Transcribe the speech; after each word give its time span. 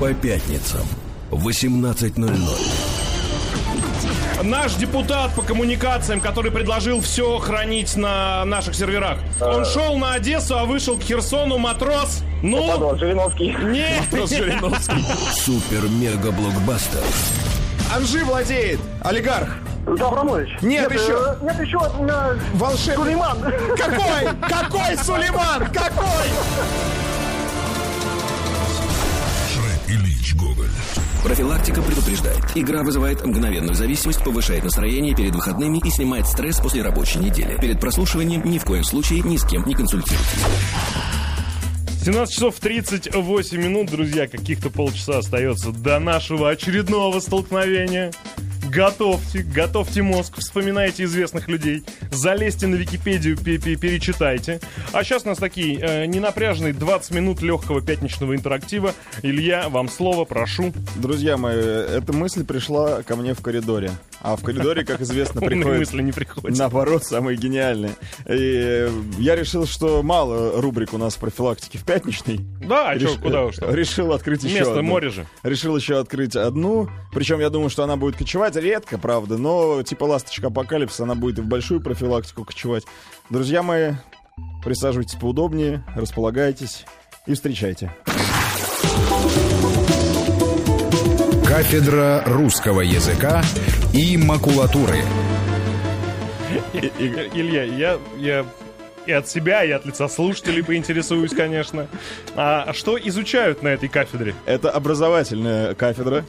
По 0.00 0.12
пятницам 0.14 0.80
в 1.30 1.46
18.00. 1.46 2.32
Наш 4.42 4.72
депутат 4.76 5.34
по 5.34 5.42
коммуникациям, 5.42 6.22
который 6.22 6.50
предложил 6.50 7.02
все 7.02 7.36
хранить 7.38 7.94
на 7.96 8.42
наших 8.46 8.74
серверах. 8.74 9.18
Он 9.42 9.66
шел 9.66 9.98
на 9.98 10.14
Одессу, 10.14 10.56
а 10.58 10.64
вышел 10.64 10.96
к 10.96 11.02
Херсону 11.02 11.58
матрос. 11.58 12.22
Ну, 12.42 12.66
Пардон, 12.66 12.98
Жириновский. 12.98 13.54
нет. 13.64 14.04
Супер-мега-блокбастер 15.34 17.02
Анжи 17.94 18.24
владеет, 18.24 18.80
олигарх. 19.02 19.54
Абрамович. 19.86 20.48
Нет, 20.62 20.90
еще. 20.92 21.36
э, 21.40 21.44
Нет, 21.44 21.60
еще 21.60 21.78
э, 21.78 22.38
Волшебный. 22.54 22.96
Сулейман. 22.96 23.38
Какой? 23.76 24.48
Какой 24.48 24.96
Сулейман? 25.04 25.66
Какой? 25.72 26.26
Ильич 30.30 30.34
Гоголь 30.34 30.68
Профилактика 31.22 31.82
предупреждает. 31.82 32.44
Игра 32.54 32.82
вызывает 32.82 33.24
мгновенную 33.24 33.74
зависимость, 33.74 34.22
повышает 34.22 34.64
настроение 34.64 35.14
перед 35.14 35.34
выходными 35.34 35.78
и 35.78 35.90
снимает 35.90 36.26
стресс 36.26 36.60
после 36.60 36.82
рабочей 36.82 37.18
недели. 37.18 37.58
Перед 37.60 37.80
прослушиванием 37.80 38.44
ни 38.44 38.58
в 38.58 38.64
коем 38.64 38.84
случае 38.84 39.20
ни 39.20 39.36
с 39.36 39.44
кем 39.44 39.66
не 39.66 39.74
консультируйтесь. 39.74 40.26
17 42.04 42.34
часов 42.34 42.58
38 42.60 43.58
минут, 43.58 43.90
друзья, 43.90 44.26
каких-то 44.26 44.70
полчаса 44.70 45.18
остается 45.18 45.70
до 45.70 45.98
нашего 45.98 46.48
очередного 46.48 47.20
столкновения. 47.20 48.12
Готовьте, 48.72 49.42
готовьте 49.42 50.02
мозг, 50.02 50.34
вспоминайте 50.38 51.02
известных 51.04 51.48
людей, 51.48 51.82
залезьте 52.12 52.68
на 52.68 52.76
Википедию, 52.76 53.36
пе- 53.36 53.58
пе- 53.58 53.74
перечитайте. 53.74 54.60
А 54.92 55.02
сейчас 55.02 55.24
у 55.24 55.28
нас 55.28 55.38
такие 55.38 55.78
э, 55.80 56.06
ненапряженные 56.06 56.72
20 56.72 57.10
минут 57.12 57.42
легкого 57.42 57.80
пятничного 57.80 58.36
интерактива. 58.36 58.94
Илья, 59.22 59.68
вам 59.68 59.88
слово, 59.88 60.24
прошу. 60.24 60.72
Друзья 60.96 61.36
мои, 61.36 61.56
эта 61.56 62.12
мысль 62.12 62.44
пришла 62.44 63.02
ко 63.02 63.16
мне 63.16 63.34
в 63.34 63.40
коридоре. 63.40 63.90
А 64.22 64.36
в 64.36 64.42
коридоре, 64.42 64.84
как 64.84 65.00
известно, 65.00 65.40
Умные 65.40 65.56
приходит 65.56 65.78
мысли 65.80 66.02
не 66.02 66.12
приходят. 66.12 66.58
наоборот 66.58 67.04
самые 67.04 67.38
гениальные. 67.38 67.94
И 68.28 68.88
я 69.18 69.34
решил, 69.34 69.66
что 69.66 70.02
мало 70.02 70.60
рубрик 70.60 70.92
у 70.92 70.98
нас 70.98 71.16
профилактики 71.16 71.78
в 71.78 71.84
пятничный. 71.84 72.38
Да, 72.60 72.90
а 72.90 72.94
Реш- 72.96 73.08
что, 73.14 73.20
куда 73.22 73.44
уж 73.46 73.56
там? 73.56 73.74
Решил 73.74 74.12
открыть 74.12 74.44
еще 74.44 74.56
Место 74.58 74.72
одну. 74.74 74.82
море 74.82 75.08
же. 75.08 75.26
Решил 75.42 75.74
еще 75.74 75.98
открыть 75.98 76.36
одну. 76.36 76.88
Причем 77.14 77.40
я 77.40 77.48
думаю, 77.48 77.70
что 77.70 77.82
она 77.82 77.96
будет 77.96 78.16
кочевать 78.16 78.56
редко, 78.56 78.98
правда. 78.98 79.38
Но 79.38 79.82
типа 79.82 80.04
ласточка 80.04 80.48
апокалипсис, 80.48 81.00
она 81.00 81.14
будет 81.14 81.38
и 81.38 81.42
в 81.42 81.46
большую 81.46 81.80
профилактику 81.80 82.44
кочевать. 82.44 82.84
Друзья 83.30 83.62
мои, 83.62 83.92
присаживайтесь 84.62 85.14
поудобнее, 85.18 85.82
располагайтесь 85.96 86.84
и 87.26 87.32
встречайте. 87.32 87.90
Кафедра 91.46 92.22
русского 92.26 92.80
языка 92.80 93.42
и 93.92 94.16
макулатуры. 94.16 94.98
И- 96.72 96.78
и- 96.98 97.30
Илья, 97.34 97.64
я, 97.64 97.98
я 98.18 98.46
и 99.06 99.12
от 99.12 99.28
себя, 99.28 99.64
и 99.64 99.70
от 99.70 99.86
лица 99.86 100.08
слушателей 100.08 100.62
поинтересуюсь, 100.62 101.32
конечно. 101.32 101.86
А 102.36 102.72
что 102.72 102.98
изучают 102.98 103.62
на 103.62 103.68
этой 103.68 103.88
кафедре? 103.88 104.34
Это 104.46 104.70
образовательная 104.70 105.74
кафедра. 105.74 106.24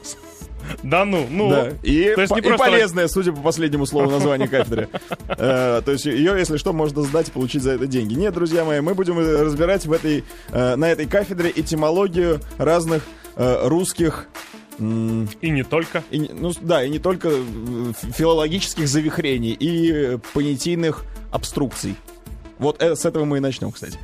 Да 0.84 1.06
ну, 1.06 1.26
ну. 1.30 1.50
Да. 1.50 1.70
И, 1.84 2.14
то 2.16 2.22
есть 2.22 2.34
по- 2.34 2.40
не 2.40 2.50
и 2.50 2.58
полезная, 2.58 3.08
судя 3.08 3.32
по 3.34 3.42
последнему 3.42 3.86
слову 3.86 4.10
названия 4.12 4.48
кафедры. 4.48 4.90
Э, 5.28 5.82
То 5.84 5.92
есть 5.92 6.06
ее, 6.06 6.36
если 6.38 6.58
что, 6.58 6.72
можно 6.72 7.02
сдать 7.02 7.30
и 7.30 7.32
получить 7.32 7.64
за 7.64 7.72
это 7.72 7.88
деньги. 7.88 8.14
Нет, 8.14 8.34
друзья 8.34 8.64
мои, 8.64 8.80
мы 8.80 8.94
будем 8.94 9.18
э, 9.20 9.42
разбирать 9.44 9.86
в 9.86 9.92
этой, 9.92 10.24
э, 10.52 10.76
на 10.76 10.86
этой 10.92 11.08
кафедре 11.08 11.52
этимологию 11.56 12.40
разных 12.58 13.04
русских 13.38 14.28
И 14.82 15.50
не 15.52 15.64
только. 15.64 16.04
и, 16.10 16.20
ну, 16.34 16.52
да, 16.62 16.84
и 16.84 16.90
не 16.90 16.98
только 16.98 17.30
э, 17.30 17.94
филологических 18.16 18.88
завихрений 18.88 19.52
и 19.52 20.18
понятийных 20.34 21.06
обструкций. 21.32 21.96
Вот 22.58 22.82
э, 22.82 22.96
с 22.96 23.06
этого 23.06 23.26
мы 23.26 23.38
и 23.38 23.40
начнем, 23.40 23.72
кстати. 23.72 24.00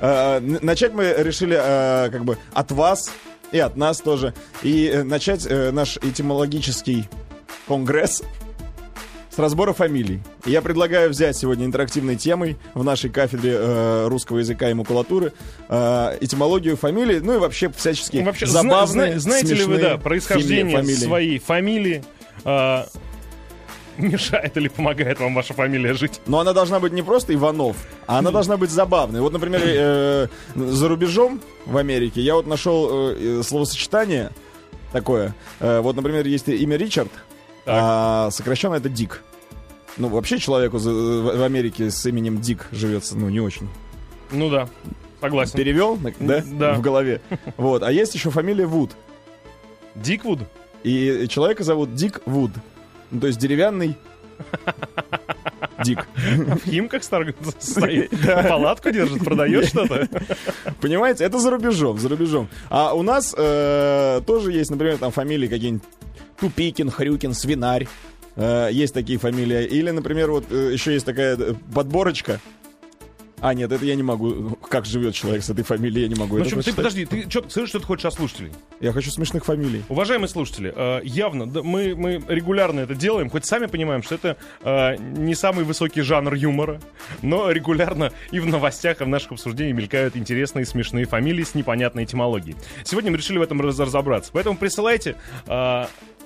Э, 0.00 0.38
начать 0.40 0.92
мы 0.92 1.14
решили 1.16 1.54
как 2.10 2.24
бы 2.24 2.36
от 2.52 2.70
вас 2.72 3.10
и 3.52 3.58
от 3.58 3.76
нас 3.76 4.00
тоже. 4.00 4.34
И 4.62 5.00
начать 5.02 5.48
наш 5.50 5.96
этимологический 5.96 7.08
конгресс 7.66 8.22
с 9.38 9.40
разбора 9.40 9.72
фамилий. 9.72 10.18
И 10.46 10.50
Я 10.50 10.62
предлагаю 10.62 11.10
взять 11.10 11.36
сегодня 11.36 11.64
интерактивной 11.64 12.16
темой 12.16 12.56
в 12.74 12.82
нашей 12.82 13.08
кафедре 13.08 13.54
э, 13.56 14.08
русского 14.08 14.38
языка 14.38 14.68
и 14.68 14.74
макулатуры 14.74 15.32
э, 15.68 16.18
этимологию 16.20 16.76
фамилий, 16.76 17.20
ну 17.20 17.36
и 17.36 17.38
вообще 17.38 17.70
всяческие 17.70 18.22
Ну, 18.22 18.26
Вообще, 18.26 18.46
забавные, 18.46 19.12
зна- 19.20 19.20
знаете 19.20 19.54
ли 19.54 19.62
вы, 19.62 19.78
да, 19.78 19.96
происхождение 19.96 20.74
фами- 20.74 20.82
фамилии. 20.82 20.94
своей 21.04 21.38
фамилии 21.38 22.04
а, 22.44 22.86
мешает 23.96 24.56
или 24.56 24.66
помогает 24.66 25.20
вам 25.20 25.36
ваша 25.36 25.54
фамилия 25.54 25.94
жить? 25.94 26.20
Но 26.26 26.40
она 26.40 26.52
должна 26.52 26.80
быть 26.80 26.92
не 26.92 27.02
просто 27.02 27.32
Иванов, 27.32 27.76
а 28.08 28.18
она 28.18 28.32
должна 28.32 28.56
быть 28.56 28.70
забавной. 28.70 29.20
Вот, 29.20 29.32
например, 29.32 29.60
э, 29.64 30.26
за 30.56 30.88
рубежом 30.88 31.40
в 31.64 31.76
Америке 31.76 32.20
я 32.22 32.34
вот 32.34 32.48
нашел 32.48 32.88
э, 32.90 33.38
э, 33.38 33.42
словосочетание 33.44 34.30
такое. 34.92 35.32
Э, 35.60 35.78
вот, 35.78 35.94
например, 35.94 36.26
есть 36.26 36.48
имя 36.48 36.76
Ричард, 36.76 37.10
а 37.68 38.30
сокращенно 38.30 38.74
это 38.74 38.88
Дик. 38.88 39.22
Ну, 39.96 40.08
вообще 40.08 40.38
человеку 40.38 40.78
за- 40.78 40.92
в 40.92 41.42
Америке 41.42 41.90
с 41.90 42.06
именем 42.06 42.40
Дик 42.40 42.68
живется, 42.72 43.16
ну, 43.16 43.28
не 43.28 43.40
очень. 43.40 43.68
Ну 44.30 44.48
да, 44.50 44.68
согласен. 45.20 45.56
Перевел, 45.56 45.98
да? 46.20 46.42
Да. 46.46 46.74
В 46.74 46.80
голове. 46.82 47.20
Вот. 47.56 47.82
А 47.82 47.90
есть 47.90 48.14
еще 48.14 48.30
фамилия 48.30 48.66
Вуд. 48.66 48.92
Диквуд? 49.94 50.40
И 50.84 51.26
человека 51.28 51.64
зовут 51.64 51.94
Дик 51.94 52.20
Вуд. 52.26 52.52
Ну, 53.10 53.20
то 53.20 53.26
есть 53.26 53.38
деревянный 53.38 53.96
Дик. 55.84 56.06
В 56.14 56.70
Химках 56.70 57.02
стоит, 57.58 58.10
палатку 58.48 58.90
держит, 58.90 59.24
продает 59.24 59.66
что-то? 59.66 60.08
Понимаете, 60.80 61.24
это 61.24 61.38
за 61.38 61.50
рубежом, 61.50 61.98
за 61.98 62.08
рубежом. 62.08 62.48
А 62.68 62.94
у 62.94 63.02
нас 63.02 63.34
э, 63.36 64.20
тоже 64.26 64.52
есть, 64.52 64.70
например, 64.70 64.98
там 64.98 65.10
фамилии 65.12 65.48
какие-нибудь 65.48 65.84
Тупикин, 66.40 66.90
Хрюкин, 66.90 67.34
Свинарь. 67.34 67.86
Э, 68.38 68.68
есть 68.70 68.94
такие 68.94 69.18
фамилии. 69.18 69.64
Или, 69.64 69.90
например, 69.90 70.30
вот 70.30 70.44
э, 70.50 70.70
еще 70.72 70.92
есть 70.92 71.04
такая 71.04 71.36
э, 71.36 71.54
подборочка. 71.74 72.40
А, 73.40 73.54
нет, 73.54 73.70
это 73.70 73.84
я 73.84 73.94
не 73.94 74.02
могу. 74.02 74.56
Как 74.68 74.84
живет 74.84 75.14
человек 75.14 75.44
с 75.44 75.50
этой 75.50 75.62
фамилией, 75.62 76.02
я 76.02 76.08
не 76.08 76.16
могу. 76.16 76.38
Ну, 76.38 76.44
это 76.44 76.60
ты 76.60 76.72
подожди, 76.72 77.04
ты 77.04 77.28
что, 77.30 77.48
скажи, 77.48 77.68
что 77.68 77.78
ты 77.78 77.86
хочешь 77.86 78.04
от 78.04 78.14
слушателей? 78.14 78.50
Я 78.80 78.92
хочу 78.92 79.12
смешных 79.12 79.44
фамилий. 79.44 79.84
Уважаемые 79.88 80.28
слушатели, 80.28 80.74
явно 81.04 81.46
да, 81.46 81.62
мы, 81.62 81.94
мы 81.94 82.20
регулярно 82.26 82.80
это 82.80 82.96
делаем, 82.96 83.30
хоть 83.30 83.44
сами 83.44 83.66
понимаем, 83.66 84.02
что 84.02 84.16
это 84.16 84.36
не 84.98 85.36
самый 85.36 85.64
высокий 85.64 86.00
жанр 86.00 86.34
юмора, 86.34 86.80
но 87.22 87.52
регулярно 87.52 88.12
и 88.32 88.40
в 88.40 88.46
новостях, 88.46 89.02
и 89.02 89.04
в 89.04 89.08
наших 89.08 89.30
обсуждениях 89.30 89.76
мелькают 89.76 90.16
интересные 90.16 90.64
смешные 90.64 91.04
фамилии 91.04 91.44
с 91.44 91.54
непонятной 91.54 92.06
этимологией. 92.06 92.56
Сегодня 92.82 93.12
мы 93.12 93.18
решили 93.18 93.38
в 93.38 93.42
этом 93.42 93.60
раз- 93.60 93.78
разобраться. 93.78 94.30
Поэтому 94.32 94.56
присылайте 94.56 95.14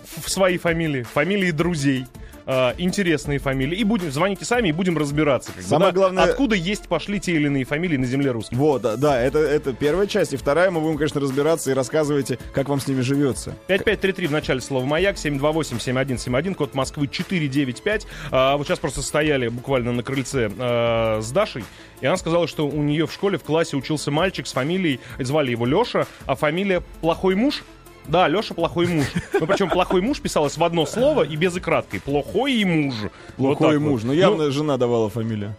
в 0.05 0.29
свои 0.31 0.59
фамилии, 0.59 1.03
фамилии 1.03 1.51
друзей, 1.51 2.07
э, 2.45 2.73
интересные 2.79 3.39
фамилии, 3.39 3.79
и 3.79 3.85
будем, 3.85 4.11
звоните 4.11 4.45
сами 4.45 4.69
и 4.71 4.73
будем 4.73 4.99
разбираться. 4.99 5.53
как 5.53 5.63
бы, 5.63 5.69
Самое 5.69 5.93
да, 5.93 5.97
главное- 5.97 6.25
Откуда 6.25 6.57
есть 6.57 6.89
пошли 6.89 7.21
те 7.21 7.33
или 7.33 7.47
иные 7.47 7.65
фамилии 7.65 7.97
на 7.97 8.05
земле 8.05 8.33
русской. 8.33 8.55
Вот, 8.57 8.83
да, 8.83 8.97
да, 8.97 9.21
это, 9.21 9.39
это 9.39 9.73
первая 9.73 10.07
часть. 10.09 10.33
И 10.33 10.37
вторая, 10.37 10.71
мы 10.73 10.81
будем, 10.81 10.97
конечно, 10.97 11.21
разбираться 11.21 11.71
и 11.71 11.75
рассказывайте, 11.75 12.39
как 12.53 12.69
вам 12.69 12.81
с 12.81 12.89
ними 12.89 13.01
живется. 13.01 13.55
5533 13.69 14.27
в 14.27 14.33
начале 14.33 14.61
слова 14.61 14.85
«Маяк», 14.85 15.17
728-7171, 15.19 16.55
код 16.55 16.75
Москвы 16.75 17.07
495. 17.09 18.07
А, 18.31 18.57
вот 18.57 18.67
сейчас 18.67 18.79
просто 18.79 19.03
стояли 19.03 19.49
буквально 19.49 19.93
на 19.93 20.03
крыльце 20.03 20.51
а, 20.59 21.21
с 21.21 21.31
Дашей, 21.31 21.65
и 22.01 22.07
она 22.07 22.17
сказала, 22.17 22.49
что 22.49 22.67
у 22.67 22.83
нее 22.83 23.07
в 23.07 23.13
школе 23.13 23.39
в 23.39 23.45
классе 23.45 23.77
учился 23.77 24.11
мальчик 24.11 24.47
с 24.47 24.53
фамилией, 24.53 24.99
звали 25.21 25.53
его 25.53 25.65
Леша, 25.67 26.07
а 26.27 26.35
фамилия 26.35 26.83
«Плохой 27.01 27.35
муж». 27.37 27.63
Да, 28.09 28.29
Леша 28.29 28.55
плохой 28.55 28.87
муж. 28.87 29.07
Ну, 29.33 29.47
причем 29.47 29.71
плохой 29.71 30.01
муж 30.01 30.21
писалось 30.21 30.57
в 30.57 30.65
одно 30.65 30.87
слово 30.87 31.23
и 31.23 31.37
без 31.37 31.57
и 31.57 31.61
краткой. 31.61 32.01
Плохой 32.01 32.55
и 32.55 32.65
муж. 32.65 32.95
Вот 33.37 33.59
Плохой 33.59 33.79
вот. 33.79 33.91
муж. 33.91 34.03
Ну, 34.05 34.13
явно 34.13 34.51
жена 34.51 34.77
давала 34.77 35.09
фамилию. 35.09 35.55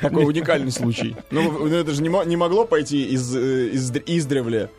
Такой 0.00 0.24
уникальный 0.24 0.70
случай. 0.72 1.16
Ну, 1.30 1.50
ну, 1.50 1.66
это 1.66 1.92
же 1.92 2.02
не, 2.02 2.08
мо- 2.08 2.24
не 2.24 2.36
могло 2.36 2.64
пойти 2.64 3.04
из, 3.04 3.34
э, 3.34 3.68
из, 3.72 3.90
издревле. 4.06 4.70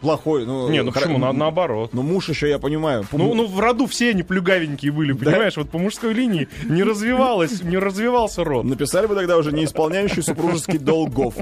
Плохой, 0.00 0.46
ну... 0.46 0.68
Не, 0.68 0.82
ну 0.84 0.90
хра- 0.90 1.00
почему? 1.00 1.18
На- 1.18 1.32
наоборот. 1.32 1.90
Ну, 1.92 2.02
муж 2.02 2.28
еще, 2.28 2.48
я 2.48 2.58
понимаю. 2.60 3.04
Ну, 3.10 3.34
ну, 3.34 3.46
в 3.46 3.58
роду 3.58 3.86
все 3.86 4.10
они 4.10 4.22
плюгавенькие 4.22 4.92
были, 4.92 5.12
понимаешь? 5.12 5.56
Вот 5.56 5.70
по 5.70 5.78
мужской 5.78 6.12
линии 6.12 6.48
не 6.64 6.84
развивалось, 6.84 7.62
не 7.62 7.78
развивался 7.78 8.44
род. 8.44 8.64
Написали 8.64 9.06
бы 9.06 9.16
тогда 9.16 9.36
уже 9.36 9.50
не 9.52 9.64
исполняющий 9.64 10.22
супружеский 10.22 10.78
долгов. 10.78 11.34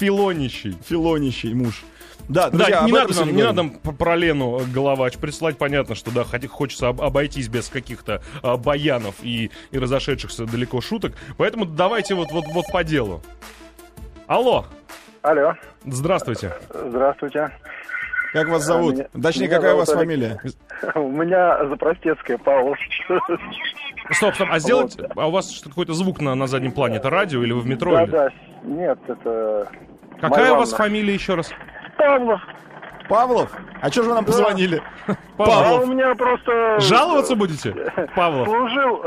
Филонищий. 0.00 0.76
Филонищий 0.88 1.54
муж. 1.54 1.84
Да, 2.28 2.50
Да, 2.50 2.50
друзья, 2.50 2.82
не 2.82 2.90
об 2.92 2.96
этом 2.96 3.08
надо, 3.08 3.24
нам, 3.26 3.36
не 3.36 3.42
надо 3.42 3.62
нам 3.62 3.70
про 3.96 4.16
Лену 4.16 4.60
Головач 4.72 5.16
прислать. 5.18 5.58
Понятно, 5.58 5.94
что 5.94 6.10
да, 6.12 6.24
хочется 6.24 6.88
об- 6.88 7.00
обойтись 7.02 7.48
без 7.48 7.68
каких-то 7.68 8.22
а, 8.42 8.56
баянов 8.56 9.16
и, 9.22 9.50
и 9.70 9.78
разошедшихся 9.78 10.46
далеко 10.46 10.80
шуток. 10.80 11.12
Поэтому 11.36 11.64
давайте 11.66 12.14
вот, 12.14 12.30
вот, 12.30 12.44
вот 12.46 12.66
по 12.72 12.84
делу. 12.84 13.22
Алло, 14.26 14.66
Алло, 15.22 15.54
Здравствуйте. 15.84 16.52
здравствуйте. 16.72 17.50
Как 18.32 18.48
вас 18.48 18.64
зовут? 18.64 18.94
меня- 18.94 19.08
Точнее, 19.22 19.46
меня 19.46 19.56
какая 19.56 19.74
у 19.74 19.76
вас 19.78 19.88
зовут 19.88 20.02
фамилия? 20.04 20.40
У 20.94 21.08
меня 21.10 21.66
запростецкая, 21.66 22.38
Павлов. 22.38 22.78
Стоп, 24.10 24.34
стоп, 24.34 24.48
а 24.50 24.58
сделать... 24.58 24.96
А 25.16 25.28
у 25.28 25.30
вас 25.30 25.60
какой-то 25.62 25.92
звук 25.94 26.20
на, 26.20 26.34
на 26.34 26.46
заднем 26.46 26.72
плане? 26.72 26.96
Это 26.96 27.10
радио 27.10 27.42
или 27.44 27.52
вы 27.52 27.60
в 27.60 27.66
метро? 27.66 27.92
Да, 27.94 28.02
или- 28.04 28.10
да. 28.10 28.28
Нет, 28.64 28.98
это... 29.06 29.68
Какая 30.20 30.44
Моя 30.44 30.54
у 30.54 30.58
вас 30.58 30.72
фамилия 30.72 31.14
еще 31.14 31.34
раз? 31.34 31.50
Павлов. 31.96 32.40
Павлов? 33.08 33.50
А 33.80 33.90
что 33.90 34.02
же 34.02 34.08
вы 34.10 34.14
нам 34.14 34.24
позвонили? 34.24 34.82
А 35.38 35.42
у 35.42 35.46
Павлов. 35.46 35.88
меня 35.88 36.14
просто... 36.14 36.78
Жаловаться 36.78 37.34
будете? 37.34 37.72
Павлов. 38.14 38.46
Служил 38.46 39.04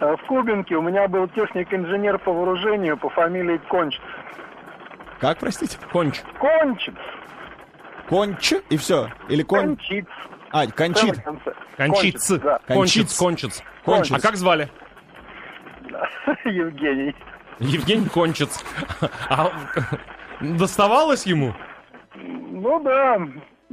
в 0.00 0.18
Кубинке. 0.26 0.74
У 0.74 0.82
меня 0.82 1.06
был 1.06 1.28
техник-инженер 1.28 2.18
по 2.18 2.32
вооружению 2.32 2.96
по 2.96 3.08
фамилии 3.10 3.58
Конч. 3.68 4.00
Как, 5.20 5.38
простите? 5.38 5.78
Конч. 5.92 6.20
Кончит. 6.40 6.94
Конч 8.08 8.52
и 8.70 8.76
все? 8.76 9.10
Или 9.28 9.42
кон... 9.42 9.76
Кончит. 9.76 10.08
А, 10.50 10.66
кончит. 10.66 11.22
Кончит, 11.76 12.42
да. 12.42 12.58
Кончиц, 12.66 13.16
Кончиц. 13.16 13.16
кончиц. 13.18 13.62
Кончиц. 13.84 14.12
А 14.16 14.20
как 14.20 14.36
звали? 14.36 14.68
Евгений. 16.44 17.14
Евгений 17.58 18.08
Кончиц. 18.08 18.64
А 19.28 19.50
доставалось 20.40 21.26
ему? 21.26 21.54
Ну 22.60 22.80
да. 22.80 23.18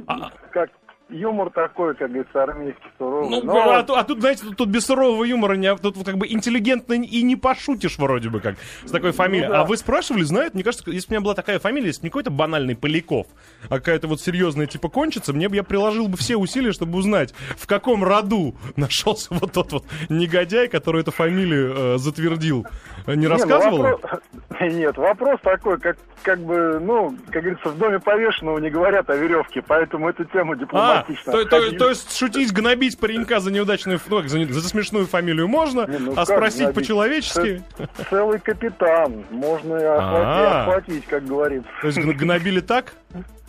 А- 0.06 0.30
Как 0.52 0.70
юмор 1.08 1.50
такой, 1.50 1.94
как 1.94 2.08
говорится, 2.08 2.42
армейский 2.42 2.90
суровый. 2.98 3.28
Ну, 3.30 3.42
Но 3.44 3.70
а, 3.70 3.82
тут, 3.82 3.96
а 3.96 4.04
тут, 4.04 4.20
знаете, 4.20 4.42
тут, 4.44 4.56
тут 4.56 4.68
без 4.68 4.84
сурового 4.86 5.24
юмора, 5.24 5.54
не, 5.54 5.74
тут 5.76 5.96
как 6.04 6.16
бы 6.16 6.26
интеллигентно 6.26 6.94
и 6.94 7.22
не 7.22 7.36
пошутишь 7.36 7.98
вроде 7.98 8.28
бы 8.28 8.40
как 8.40 8.56
с 8.84 8.90
такой 8.90 9.12
фамилией. 9.12 9.46
Ну 9.46 9.52
да. 9.52 9.60
А 9.62 9.64
вы 9.64 9.76
спрашивали, 9.76 10.22
знают? 10.22 10.54
Мне 10.54 10.64
кажется, 10.64 10.90
если 10.90 11.08
бы 11.08 11.12
у 11.12 11.14
меня 11.16 11.24
была 11.24 11.34
такая 11.34 11.58
фамилия, 11.58 11.88
если 11.88 12.00
бы 12.02 12.06
не 12.06 12.10
какой-то 12.10 12.30
банальный 12.30 12.74
Поляков, 12.76 13.26
а 13.68 13.76
какая-то 13.78 14.08
вот 14.08 14.20
серьезная 14.20 14.66
типа 14.66 14.88
кончится, 14.88 15.32
мне 15.32 15.48
бы 15.48 15.56
я 15.56 15.62
приложил 15.62 16.08
бы 16.08 16.16
все 16.16 16.36
усилия, 16.36 16.72
чтобы 16.72 16.98
узнать, 16.98 17.34
в 17.56 17.66
каком 17.66 18.02
роду 18.04 18.54
нашелся 18.76 19.28
вот 19.34 19.52
тот 19.52 19.72
вот 19.72 19.84
негодяй, 20.08 20.68
который 20.68 21.02
эту 21.02 21.12
фамилию 21.12 21.74
э, 21.94 21.98
затвердил. 21.98 22.66
Не 23.06 23.14
Не, 23.16 23.26
ну, 23.28 23.34
рассказывал? 23.34 23.78
вопрос- 23.82 24.20
Нет, 24.60 24.96
вопрос 24.96 25.38
такой, 25.42 25.78
как, 25.78 25.96
как 26.22 26.40
бы, 26.40 26.80
ну, 26.80 27.16
как 27.30 27.42
говорится, 27.42 27.68
в 27.68 27.78
доме 27.78 28.00
повешенного 28.00 28.58
не 28.58 28.70
говорят 28.70 29.08
о 29.10 29.16
веревке, 29.16 29.62
поэтому 29.66 30.08
эту 30.08 30.24
тему 30.24 30.56
А, 31.00 31.30
то, 31.32 31.44
то- 31.44 31.72
то 31.78 31.88
есть 31.88 32.16
шутить, 32.16 32.52
гнобить 32.52 32.98
паренька 32.98 33.40
за 33.40 33.50
неудачную, 33.50 34.00
ну, 34.08 34.22
за, 34.28 34.44
за 34.46 34.68
смешную 34.68 35.06
фамилию 35.06 35.48
можно, 35.48 35.86
Не, 35.86 35.98
ну 35.98 36.12
а 36.16 36.24
спросить 36.24 36.72
по-человечески? 36.74 37.62
Целый 38.10 38.38
капитан, 38.40 39.24
можно 39.30 39.76
и 39.76 39.84
охватить, 39.84 40.52
охватить, 40.62 41.06
как 41.06 41.24
говорится. 41.26 41.68
То 41.80 41.86
есть 41.88 41.98
гн- 41.98 42.12
гнобили 42.14 42.60
так? 42.60 42.92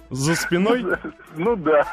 За 0.10 0.36
спиной? 0.36 0.86
Ну 1.36 1.56
да. 1.56 1.86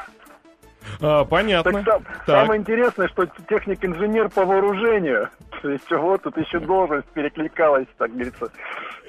А, 1.00 1.24
понятно. 1.24 1.72
Так, 1.72 1.84
сам- 1.84 2.02
Так. 2.04 2.26
самое 2.26 2.60
интересное, 2.60 3.08
что 3.08 3.26
техник-инженер 3.48 4.28
по 4.30 4.44
вооружению. 4.44 5.28
То 5.62 5.70
есть 5.70 5.90
вот 5.90 6.22
тут 6.22 6.36
еще 6.36 6.58
должность 6.60 7.06
перекликалась, 7.08 7.86
так 7.98 8.10
говорится, 8.12 8.50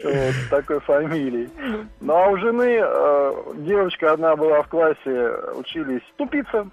вот, 0.03 0.33
такой 0.49 0.79
фамилией. 0.81 1.49
Ну 2.01 2.13
а 2.15 2.27
у 2.29 2.37
жены 2.37 2.79
э, 2.81 3.33
девочка 3.57 4.13
одна 4.13 4.35
была 4.35 4.61
в 4.61 4.67
классе, 4.67 5.31
учились 5.55 6.01
тупица. 6.17 6.67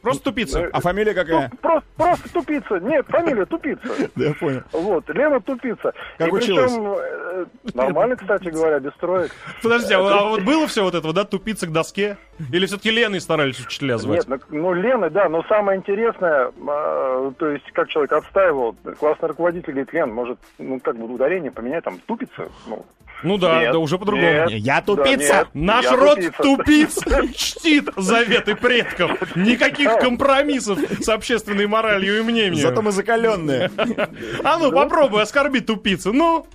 Просто 0.00 0.24
тупица. 0.24 0.68
А 0.72 0.80
фамилия 0.80 1.14
какая? 1.14 1.48
Ну, 1.52 1.58
просто, 1.58 1.88
просто 1.96 2.32
тупица. 2.32 2.80
Нет, 2.80 3.06
фамилия 3.08 3.44
тупица. 3.46 3.82
Да, 4.16 4.24
я 4.24 4.34
понял. 4.34 4.62
Вот, 4.72 5.08
Лена 5.10 5.40
тупица. 5.40 5.92
Как 6.18 6.26
И 6.26 6.30
училась? 6.32 6.72
причем, 6.72 6.94
э, 6.98 7.44
нормально, 7.74 8.16
кстати 8.16 8.48
говоря, 8.48 8.80
без 8.80 8.92
троек. 8.94 9.30
Подожди, 9.62 9.94
а, 9.94 10.00
вот- 10.00 10.12
а 10.12 10.24
вот 10.28 10.42
было 10.42 10.66
все 10.66 10.82
вот 10.82 10.96
это, 10.96 11.06
вот, 11.06 11.14
да, 11.14 11.22
тупица 11.24 11.68
к 11.68 11.72
доске? 11.72 12.16
Или 12.50 12.66
все-таки 12.66 12.90
Леной 12.90 13.20
старались 13.20 13.60
учителя 13.60 13.98
звать? 13.98 14.26
Нет, 14.28 14.40
ну, 14.50 14.58
ну, 14.62 14.72
Лена, 14.74 15.10
да, 15.10 15.28
но 15.28 15.42
самое 15.44 15.78
интересное, 15.78 16.48
э, 16.48 17.32
то 17.38 17.48
есть, 17.48 17.64
как 17.72 17.88
человек 17.88 18.12
отстаивал, 18.12 18.74
классный 18.98 19.28
руководитель 19.28 19.72
говорит, 19.72 19.92
Лен, 19.92 20.12
может, 20.12 20.38
ну, 20.58 20.80
как 20.80 20.96
бы 20.96 21.12
ударение 21.12 21.50
поменять, 21.50 21.84
там, 21.84 21.98
тупица, 22.06 22.48
ну, 22.66 22.84
Ну 23.22 23.38
да, 23.38 23.60
Нет, 23.60 23.72
да, 23.72 23.78
уже 23.78 23.98
по-другому. 23.98 24.26
нет. 24.26 24.50
Я 24.50 24.80
Да, 24.80 24.82
тупица! 24.82 25.34
нет, 25.34 25.48
Наш 25.54 25.84
я 25.84 25.94
род 25.96 26.18
тупиц 26.38 26.98
чтит 27.36 27.90
заветы 27.96 28.56
предков. 28.56 29.36
Никаких 29.36 29.96
компромиссов 29.98 30.80
с 31.00 31.08
общественной 31.08 31.68
моралью 31.68 32.18
и 32.18 32.22
мнением. 32.22 32.56
Зато 32.56 32.82
мы 32.82 32.90
закаленные. 32.90 33.70
А 34.42 34.58
ну, 34.58 34.72
попробуй 34.72 35.22
оскорби 35.22 35.60
тупицу. 35.60 36.12
Ну, 36.12 36.46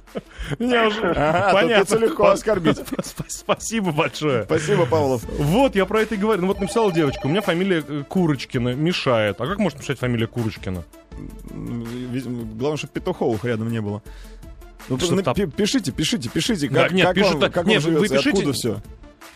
меня 0.60 0.88
уже... 0.88 1.02
Понятно. 1.54 1.96
легко 2.00 2.28
оскорбить. 2.28 2.78
Сп- 3.02 3.26
Спасибо 3.30 3.92
большое. 3.94 4.44
Спасибо, 4.44 4.86
Павлов. 4.86 5.24
Вот, 5.40 5.76
я 5.78 5.86
про 5.86 6.02
это 6.02 6.16
и 6.16 6.18
говорю. 6.18 6.42
Ну 6.42 6.48
вот 6.48 6.60
написала 6.60 6.92
девочка, 6.92 7.26
у 7.26 7.30
меня 7.30 7.42
фамилия 7.42 7.84
э, 7.88 8.04
Курочкина 8.08 8.74
мешает. 8.74 9.40
А 9.40 9.46
как 9.48 9.58
может 9.60 9.80
мешать 9.80 10.00
фамилия 10.00 10.28
Курочкина? 10.28 10.84
Главное, 11.50 12.78
чтобы 12.78 12.94
петуховых 12.94 13.44
рядом 13.46 13.72
не 13.72 13.82
было. 13.82 14.02
Ну, 14.90 14.98
пи- 14.98 15.48
Пишите, 15.48 15.92
пишите, 15.92 16.30
пишите, 16.30 16.70
Да, 16.70 16.84
как, 16.84 16.92
нет, 16.94 17.06
как 17.08 17.16
пишут 17.16 17.32
вам, 17.34 17.42
так- 17.42 17.54
как 17.54 17.66
нет, 17.66 17.84
вам 17.84 17.94
вы 17.94 18.00
живется, 18.00 18.16
и 18.16 18.18
пишите- 18.20 18.30
откуда 18.38 18.54
все. 18.54 18.82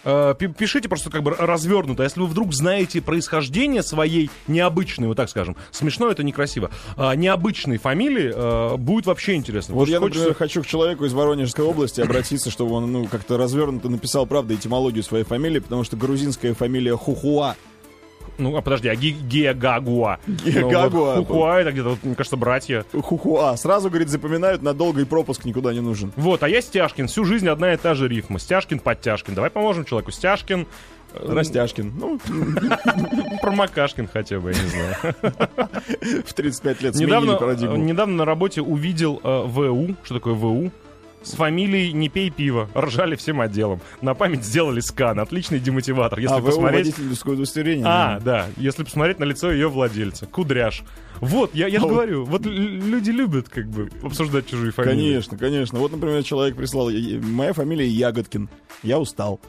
Э, 0.04 0.34
пи- 0.38 0.48
Пишите 0.48 0.90
просто 0.90 1.10
как 1.10 1.22
бы 1.24 1.32
развернуто. 1.38 2.04
Если 2.04 2.20
вы 2.20 2.26
вдруг 2.28 2.54
знаете 2.54 3.02
происхождение 3.02 3.84
своей 3.84 4.30
необычной, 4.48 5.08
вот 5.08 5.18
так 5.18 5.30
скажем, 5.30 5.56
смешно 5.72 6.10
это 6.10 6.24
некрасиво, 6.24 6.72
а, 6.98 7.16
необычной 7.16 7.78
фамилии, 7.78 8.32
э, 8.34 8.78
будет 8.78 9.06
вообще 9.06 9.36
интересно. 9.36 9.76
Вот 9.76 9.88
я, 9.88 9.98
что 9.98 10.06
например, 10.06 10.28
хочется- 10.30 10.40
хочу 10.40 10.64
к 10.64 10.68
человеку 10.68 11.06
из 11.06 11.14
Воронежской 11.14 11.64
области 11.66 12.02
обратиться, 12.02 12.50
чтобы 12.50 12.74
он 12.76 12.92
ну, 12.92 13.08
как-то 13.08 13.38
развернуто 13.38 13.90
написал, 13.90 14.26
правда, 14.26 14.56
этимологию 14.56 15.04
своей 15.04 15.24
фамилии, 15.24 15.60
потому 15.60 15.84
что 15.84 15.96
грузинская 15.98 16.54
фамилия 16.54 16.96
Хухуа. 16.98 17.56
Ну, 18.38 18.56
а 18.56 18.62
подожди, 18.62 18.88
а 18.88 18.96
Геогагуа? 18.96 20.20
Геогагуа. 20.28 20.90
Ну, 20.90 21.22
вот 21.22 21.28
Хухуа, 21.28 21.60
это 21.60 21.72
где-то, 21.72 21.90
вот, 21.90 22.04
мне 22.04 22.16
кажется, 22.16 22.38
братья. 22.38 22.86
Хухуа. 22.92 23.56
Сразу, 23.58 23.90
говорит, 23.90 24.10
запоминают, 24.10 24.62
надолго 24.62 25.02
и 25.02 25.06
пропуск 25.06 25.46
никуда 25.46 25.74
не 25.74 25.82
нужен. 25.82 26.12
Вот, 26.16 26.44
а 26.44 26.50
я 26.50 26.62
Стяжкин. 26.62 27.08
Всю 27.08 27.26
жизнь 27.26 27.48
одна 27.48 27.74
и 27.74 27.78
та 27.78 27.94
же 27.94 28.08
рифма. 28.08 28.40
Стяжкин, 28.40 28.80
Подтяжкин. 28.80 29.36
Давай 29.36 29.50
поможем 29.50 29.86
человеку. 29.86 30.12
Стяжкин, 30.12 30.68
Растяжкин. 31.14 31.94
Ну, 31.98 32.20
Промокашкин 33.42 34.08
хотя 34.08 34.40
бы, 34.40 34.54
я 34.54 34.62
не 34.62 34.70
знаю. 34.70 34.96
в 36.26 36.34
35 36.34 36.82
лет 36.82 36.96
Недавно, 36.96 37.36
парадигму. 37.36 37.76
э, 37.76 37.80
недавно 37.80 38.16
на 38.16 38.26
работе 38.26 38.62
увидел 38.62 39.20
э, 39.24 39.44
ВУ. 39.46 39.96
Что 40.04 40.16
такое 40.16 40.34
ВУ? 40.34 40.72
С 41.24 41.34
фамилией 41.34 41.94
«Не 41.94 42.10
пей 42.10 42.30
пиво». 42.30 42.70
Ржали 42.76 43.16
всем 43.16 43.42
отделом. 43.42 43.80
На 44.02 44.14
память 44.14 44.44
сделали 44.44 44.80
скан. 44.80 45.20
Отличный 45.20 45.60
демотиватор. 45.60 46.20
Если 46.20 46.36
а, 46.36 46.42
посмотреть... 46.42 46.98
водительское 46.98 47.36
удостоверение. 47.36 47.86
А, 47.88 48.20
да. 48.20 48.48
Если 48.58 48.84
посмотреть 48.84 49.20
на 49.20 49.26
лицо 49.26 49.52
ее 49.52 49.70
владельца. 49.70 50.26
Кудряш. 50.26 50.84
Вот, 51.20 51.54
я, 51.54 51.68
я 51.68 51.80
же 51.80 51.86
А 51.86 51.90
говорю, 51.90 52.26
вот 52.26 52.46
люди 52.46 53.12
любят 53.12 53.48
как 53.48 53.68
бы 53.68 53.92
обсуждать 54.02 54.48
чужие 54.48 54.72
фамилии. 54.72 54.96
Конечно, 54.96 55.38
конечно. 55.38 55.78
Вот, 55.80 55.92
например, 55.92 56.24
человек 56.24 56.56
прислал, 56.56 56.90
«Я- 56.90 56.98
я- 56.98 57.22
моя 57.22 57.54
фамилия 57.54 57.88
Ягодкин. 57.88 58.50
Я 58.82 58.98
устал. 58.98 59.40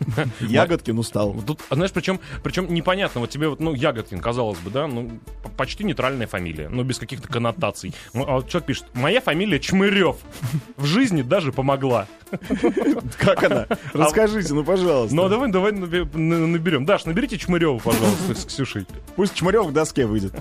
Ягодкин 0.40 0.98
устал. 0.98 1.34
Тут, 1.46 1.60
а 1.68 1.74
знаешь, 1.74 1.92
причем, 1.92 2.20
причем 2.42 2.72
непонятно, 2.72 3.20
вот 3.20 3.30
тебе 3.30 3.48
вот, 3.48 3.60
ну, 3.60 3.74
Ягодкин, 3.74 4.20
казалось 4.20 4.58
бы, 4.58 4.70
да, 4.70 4.86
ну, 4.86 5.18
почти 5.56 5.84
нейтральная 5.84 6.26
фамилия, 6.26 6.68
но 6.68 6.82
без 6.82 6.98
каких-то 6.98 7.28
коннотаций. 7.28 7.94
Ну, 8.12 8.24
А 8.26 8.34
вот 8.34 8.48
человек 8.48 8.66
пишет, 8.66 8.86
моя 8.94 9.20
фамилия 9.20 9.58
Чмырев. 9.58 10.16
В 10.76 10.84
жизни 10.84 11.22
даже 11.22 11.52
помогла. 11.52 12.06
Как 13.18 13.42
она? 13.44 13.66
Расскажите, 13.92 14.54
ну, 14.54 14.64
пожалуйста. 14.64 15.14
Ну, 15.14 15.24
а 15.24 15.28
давай, 15.28 15.50
давай 15.50 15.72
наберем. 15.72 16.84
Даш, 16.84 17.04
наберите 17.04 17.38
Чмырева, 17.38 17.78
пожалуйста, 17.78 18.34
с 18.34 18.44
Ксюшей. 18.44 18.86
Пусть 19.14 19.34
Чмырев 19.34 19.68
к 19.68 19.72
доске 19.72 20.06
выйдет. 20.06 20.34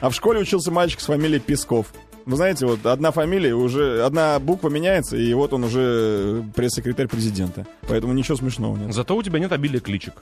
А 0.00 0.10
в 0.10 0.14
школе 0.14 0.40
учился 0.40 0.70
мальчик 0.70 1.00
с 1.00 1.06
фамилией 1.06 1.40
Песков. 1.40 1.86
Вы 2.26 2.36
знаете, 2.36 2.66
вот 2.66 2.84
одна 2.84 3.12
фамилия 3.12 3.54
уже, 3.54 4.02
одна 4.02 4.40
буква 4.40 4.68
меняется, 4.68 5.16
и 5.16 5.32
вот 5.32 5.52
он 5.52 5.62
уже 5.62 6.42
пресс-секретарь 6.56 7.06
президента. 7.06 7.66
Поэтому 7.88 8.12
ничего 8.14 8.36
смешного 8.36 8.76
нет. 8.76 8.92
Зато 8.92 9.16
у 9.16 9.22
тебя 9.22 9.38
нет 9.38 9.52
обилия 9.52 9.78
кличек. 9.78 10.14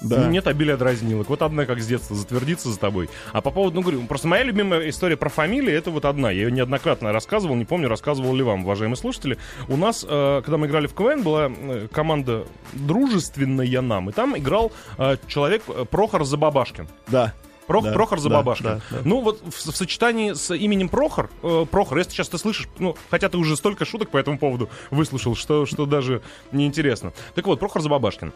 Да. 0.00 0.26
Нет 0.26 0.48
обилия 0.48 0.76
дразнилок. 0.76 1.28
Вот 1.28 1.40
одна, 1.40 1.64
как 1.64 1.80
с 1.80 1.86
детства, 1.86 2.16
затвердится 2.16 2.68
за 2.68 2.80
тобой. 2.80 3.08
А 3.32 3.40
по 3.40 3.52
поводу, 3.52 3.76
ну, 3.76 3.82
говорю, 3.82 4.02
просто 4.08 4.26
моя 4.26 4.42
любимая 4.42 4.88
история 4.90 5.16
про 5.16 5.28
фамилии, 5.28 5.72
это 5.72 5.92
вот 5.92 6.04
одна. 6.04 6.32
Я 6.32 6.42
ее 6.42 6.50
неоднократно 6.50 7.12
рассказывал, 7.12 7.54
не 7.54 7.64
помню, 7.64 7.88
рассказывал 7.88 8.34
ли 8.34 8.42
вам, 8.42 8.64
уважаемые 8.64 8.96
слушатели. 8.96 9.38
У 9.68 9.76
нас, 9.76 10.04
э, 10.08 10.42
когда 10.44 10.58
мы 10.58 10.66
играли 10.66 10.88
в 10.88 10.94
КВН, 10.94 11.22
была 11.22 11.48
э, 11.48 11.86
команда 11.92 12.44
дружественная 12.72 13.80
нам, 13.82 14.10
и 14.10 14.12
там 14.12 14.36
играл 14.36 14.72
э, 14.98 15.16
человек 15.28 15.62
Прохор 15.90 16.24
Забабашкин. 16.24 16.88
Да. 17.06 17.32
Прох- 17.72 17.82
Да, 17.84 17.92
Прохор 17.92 18.18
да, 18.18 18.22
Забабашкин. 18.22 18.64
да, 18.66 18.80
да. 18.90 18.98
Ну, 19.04 19.20
вот 19.20 19.40
в, 19.42 19.70
в 19.70 19.76
сочетании 19.76 20.32
с 20.32 20.54
именем 20.54 20.88
Прохор, 20.88 21.30
э, 21.42 21.66
Прохор, 21.70 21.98
если 21.98 22.12
сейчас 22.12 22.28
ты 22.28 22.38
слышишь, 22.38 22.68
ну, 22.78 22.96
хотя 23.10 23.28
ты 23.28 23.38
уже 23.38 23.56
столько 23.56 23.84
шуток 23.84 24.10
по 24.10 24.18
этому 24.18 24.38
поводу 24.38 24.68
выслушал, 24.90 25.34
что, 25.34 25.66
что 25.66 25.86
даже 25.86 26.22
неинтересно. 26.52 27.12
Так 27.34 27.46
вот, 27.46 27.58
Прохор 27.60 27.82
Забабашкин. 27.82 28.32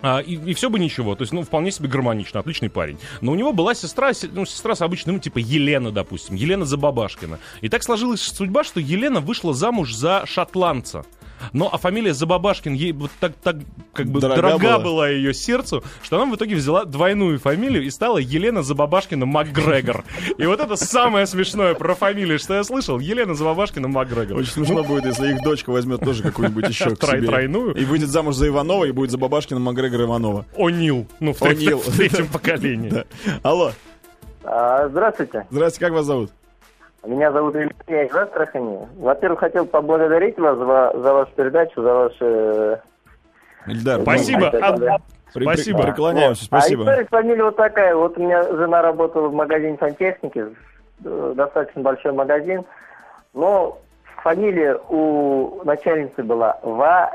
А, 0.00 0.20
и, 0.20 0.54
все 0.54 0.70
бы 0.70 0.78
ничего, 0.78 1.16
то 1.16 1.22
есть, 1.22 1.32
ну, 1.32 1.42
вполне 1.42 1.72
себе 1.72 1.88
гармонично, 1.88 2.38
отличный 2.38 2.70
парень. 2.70 2.98
Но 3.20 3.32
у 3.32 3.34
него 3.34 3.52
была 3.52 3.74
сестра, 3.74 4.12
се- 4.14 4.28
ну, 4.32 4.46
сестра 4.46 4.76
с 4.76 4.80
обычным, 4.82 5.16
ну, 5.16 5.20
типа 5.20 5.38
Елена, 5.38 5.90
допустим, 5.90 6.36
Елена 6.36 6.64
Забабашкина. 6.64 7.40
И 7.62 7.68
так 7.68 7.82
сложилась 7.82 8.20
судьба, 8.20 8.62
что 8.62 8.78
Елена 8.78 9.20
вышла 9.20 9.54
замуж 9.54 9.92
за 9.92 10.22
шотландца. 10.24 11.04
Но 11.52 11.68
а 11.72 11.78
фамилия 11.78 12.14
Забабашкин 12.14 12.74
ей 12.74 12.92
вот 12.92 13.10
так, 13.20 13.32
так 13.42 13.56
как 13.92 14.06
бы 14.06 14.20
Дорога 14.20 14.42
дорога, 14.42 14.64
была. 14.64 14.78
была 14.78 15.08
ее 15.08 15.32
сердцу, 15.34 15.82
что 16.02 16.20
она 16.20 16.30
в 16.30 16.36
итоге 16.36 16.56
взяла 16.56 16.84
двойную 16.84 17.38
фамилию 17.38 17.84
и 17.84 17.90
стала 17.90 18.18
Елена 18.18 18.62
Забабашкина 18.62 19.26
МакГрегор. 19.26 20.04
И 20.36 20.46
вот 20.46 20.60
это 20.60 20.76
самое 20.76 21.26
смешное 21.26 21.74
про 21.74 21.94
фамилию, 21.94 22.38
что 22.38 22.54
я 22.54 22.64
слышал. 22.64 22.98
Елена 22.98 23.34
Забабашкина 23.34 23.88
МакГрегор. 23.88 24.38
Очень 24.38 24.52
смешно 24.52 24.82
будет, 24.84 25.04
если 25.06 25.32
их 25.32 25.42
дочка 25.42 25.70
возьмет 25.70 26.00
тоже 26.00 26.22
какую-нибудь 26.22 26.68
еще 26.68 26.94
к 26.96 27.02
себе. 27.04 27.26
тройную? 27.26 27.74
И 27.74 27.84
выйдет 27.84 28.08
замуж 28.08 28.34
за 28.36 28.48
Иванова, 28.48 28.84
и 28.84 28.92
будет 28.92 29.10
за 29.10 29.18
Бабашкина 29.18 29.60
Макгрегор 29.60 30.02
Иванова. 30.02 30.46
О'Нил. 30.56 31.06
Ну, 31.20 31.32
в, 31.32 31.42
О'Нил. 31.42 31.78
в 31.78 31.96
третьем 31.96 32.26
поколении. 32.28 33.04
Алло, 33.42 33.72
А, 34.44 34.88
здравствуйте. 34.88 35.46
здрасте, 35.50 35.80
как 35.80 35.92
вас 35.92 36.06
зовут? 36.06 36.30
Меня 37.04 37.30
зовут 37.32 37.54
Илья 37.54 37.70
я 37.86 38.02
из 38.04 38.14
Астрахани. 38.14 38.86
Во-первых, 38.98 39.40
хотел 39.40 39.66
поблагодарить 39.66 40.38
вас 40.38 40.58
за, 40.58 40.92
за 41.00 41.12
вашу 41.14 41.32
передачу, 41.32 41.80
за 41.82 41.94
ваши... 41.94 42.80
Ильдар, 43.66 44.00
Спасибо. 44.02 44.50
Ну, 44.52 44.78
да. 44.78 44.98
при- 45.32 45.44
Спасибо. 45.44 45.82
Преклоняемся, 45.82 46.42
А 46.44 46.46
спасибо. 46.46 46.82
история 46.82 47.04
с 47.04 47.08
фамилией 47.08 47.42
вот 47.42 47.56
такая. 47.56 47.94
Вот 47.94 48.18
у 48.18 48.22
меня 48.22 48.42
жена 48.44 48.82
работала 48.82 49.28
в 49.28 49.34
магазине 49.34 49.76
сантехники, 49.78 50.46
э, 51.04 51.32
достаточно 51.36 51.82
большой 51.82 52.12
магазин. 52.12 52.64
Но 53.34 53.78
фамилия 54.22 54.76
у 54.88 55.62
начальницы 55.64 56.22
была 56.22 56.58
Ва... 56.62 57.12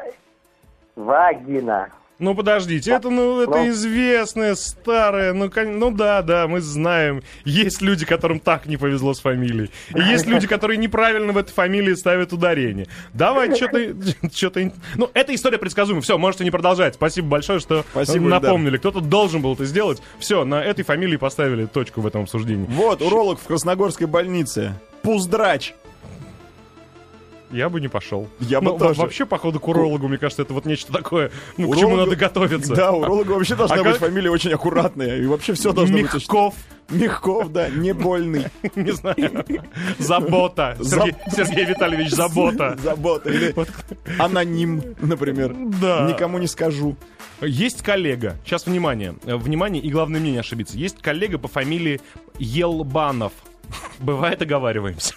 Вагина. 0.95 1.89
Ну 2.19 2.35
подождите, 2.35 2.91
это 2.91 3.09
ну 3.09 3.41
это 3.41 3.69
известное, 3.69 4.55
старое, 4.55 5.33
ну, 5.33 5.49
кон- 5.49 5.79
ну 5.79 5.91
да, 5.91 6.21
да, 6.21 6.47
мы 6.47 6.61
знаем. 6.61 7.23
Есть 7.43 7.81
люди, 7.81 8.05
которым 8.05 8.39
так 8.39 8.65
не 8.67 8.77
повезло 8.77 9.13
с 9.13 9.19
фамилией. 9.19 9.71
И 9.95 9.99
есть 9.99 10.27
люди, 10.27 10.47
которые 10.47 10.77
неправильно 10.77 11.33
в 11.33 11.37
этой 11.37 11.51
фамилии 11.51 11.93
ставят 11.95 12.31
ударение. 12.31 12.87
Давай, 13.13 13.53
что-то... 13.55 13.95
что-то... 14.33 14.71
Ну, 14.95 15.09
эта 15.13 15.33
история 15.33 15.57
предсказуема. 15.57 16.01
Все, 16.01 16.17
можете 16.17 16.43
не 16.43 16.51
продолжать. 16.51 16.95
Спасибо 16.95 17.27
большое, 17.27 17.59
что 17.59 17.83
Спасибо, 17.91 18.27
напомнили. 18.27 18.77
Кто-то 18.77 19.01
должен 19.01 19.41
был 19.41 19.53
это 19.53 19.65
сделать. 19.65 20.01
Все, 20.19 20.45
на 20.45 20.63
этой 20.63 20.83
фамилии 20.83 21.17
поставили 21.17 21.65
точку 21.65 22.01
в 22.01 22.07
этом 22.07 22.23
обсуждении. 22.23 22.67
Вот, 22.69 23.01
уролог 23.01 23.39
в 23.39 23.47
Красногорской 23.47 24.07
больнице. 24.07 24.75
Пуздрач. 25.01 25.73
Я 27.53 27.69
бы 27.69 27.79
не 27.79 27.87
пошел. 27.87 28.27
Я 28.39 28.59
бы 28.59 28.71
Ну, 28.71 28.77
тоже. 28.77 28.99
Вообще, 28.99 29.25
походу, 29.25 29.59
к 29.59 29.67
урологу, 29.67 30.07
мне 30.07 30.17
кажется, 30.17 30.41
это 30.41 30.53
вот 30.53 30.65
нечто 30.65 30.91
такое, 30.91 31.31
ну, 31.57 31.69
к 31.71 31.77
чему 31.77 31.91
Урологу- 31.91 31.97
надо 32.05 32.15
готовиться. 32.15 32.75
Да, 32.75 32.91
у 32.91 32.99
уролога 33.01 33.31
вообще 33.33 33.55
должна 33.55 33.75
А 33.75 33.83
быть 33.83 33.93
как- 33.93 34.01
фамилия 34.01 34.29
очень 34.31 34.51
аккуратная. 34.51 35.17
И 35.19 35.25
вообще 35.27 35.53
все 35.53 35.71
должно 35.71 35.95
быть... 35.97 36.05
очень- 36.13 36.17
Мягков. 36.19 36.55
Мягков, 36.89 37.51
да, 37.53 37.69
не 37.69 37.93
больный. 37.93 38.45
Не 38.75 38.91
знаю. 38.91 39.45
Забота. 39.99 40.77
Сергей, 40.81 41.15
Сергей 41.31 41.65
Витальевич 41.65 42.09
Забота. 42.11 42.77
Забота. 42.83 43.29
Или 43.29 43.55
аноним, 44.19 44.83
например. 44.99 45.55
Да. 45.81 46.07
Никому 46.11 46.39
не 46.39 46.47
скажу. 46.47 46.95
Есть 47.41 47.81
коллега, 47.83 48.35
сейчас 48.45 48.65
внимание, 48.65 49.15
э, 49.25 49.35
внимание 49.35 49.81
и 49.81 49.89
главное 49.89 50.19
мне 50.19 50.31
не 50.31 50.37
ошибиться. 50.39 50.77
Есть 50.77 51.01
коллега 51.01 51.37
по 51.37 51.47
фамилии 51.47 52.01
Елбанов. 52.37 53.31
Бывает, 53.99 54.41
оговариваемся. 54.41 55.13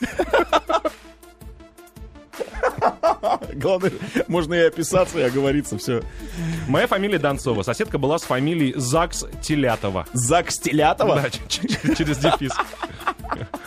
Главное, 3.57 3.93
можно 4.29 4.55
и 4.55 4.67
описаться, 4.67 5.19
и 5.19 5.23
оговориться, 5.23 5.79
все. 5.79 6.03
Моя 6.69 6.87
фамилия 6.87 7.19
Донцова. 7.19 7.63
Соседка 7.63 7.99
была 7.99 8.19
с 8.19 8.23
фамилией 8.23 8.75
Закс 8.77 9.25
Телятова. 9.43 10.07
Зак 10.13 10.51
Стилятова? 10.51 11.23
Да, 11.23 11.95
через 11.95 12.19
дефис. 12.19 12.53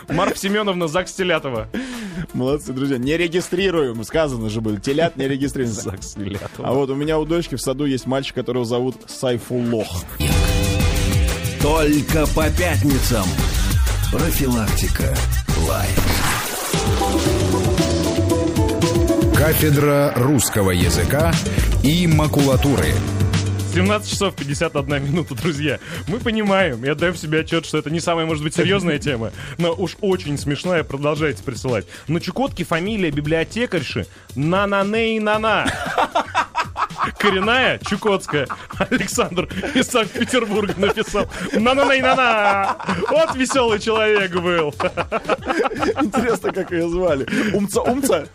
Марфа 0.08 0.36
Семеновна 0.36 0.88
Закс 0.88 1.12
Телятова. 1.12 1.68
Молодцы, 2.32 2.72
друзья. 2.72 2.98
Не 2.98 3.16
регистрируем, 3.16 4.02
сказано 4.04 4.48
же 4.48 4.60
было. 4.60 4.78
Телят 4.78 5.16
не 5.16 5.28
регистрируется. 5.28 5.90
Закс 5.90 6.14
Телятова. 6.14 6.68
А 6.68 6.72
вот 6.72 6.90
у 6.90 6.94
меня 6.94 7.18
у 7.18 7.24
дочки 7.24 7.54
в 7.56 7.60
саду 7.60 7.84
есть 7.84 8.06
мальчик, 8.06 8.34
которого 8.34 8.64
зовут 8.64 8.96
Сайфуллох. 9.06 10.04
Только 11.62 12.26
по 12.34 12.48
пятницам. 12.50 13.24
Профилактика. 14.10 15.14
Life. 15.68 15.99
Кафедра 19.40 20.12
русского 20.16 20.70
языка 20.70 21.32
и 21.82 22.06
макулатуры. 22.06 22.92
17 23.72 24.10
часов 24.10 24.34
51 24.34 25.02
минута, 25.02 25.34
друзья. 25.34 25.78
Мы 26.08 26.18
понимаем 26.18 26.84
и 26.84 26.88
отдаем 26.88 27.14
себе 27.14 27.40
отчет, 27.40 27.64
что 27.64 27.78
это 27.78 27.88
не 27.88 28.00
самая, 28.00 28.26
может 28.26 28.44
быть, 28.44 28.54
серьезная 28.54 28.98
тема, 28.98 29.32
но 29.56 29.72
уж 29.72 29.96
очень 30.02 30.36
смешная, 30.36 30.84
продолжайте 30.84 31.42
присылать. 31.42 31.86
На 32.06 32.20
Чукотке 32.20 32.64
фамилия 32.64 33.10
библиотекарши 33.10 34.06
Нананей-Нана. 34.34 35.72
Коренная, 37.18 37.78
чукотская. 37.86 38.46
Александр 38.90 39.48
из 39.74 39.86
Санкт-Петербурга 39.88 40.74
написал. 40.76 41.26
На-на-на-на-на! 41.52 42.76
Вот 43.10 43.34
веселый 43.36 43.78
человек 43.78 44.32
был. 44.32 44.74
Интересно, 46.02 46.52
как 46.52 46.70
ее 46.72 46.88
звали. 46.88 47.26
Умца-умца? 47.54 48.26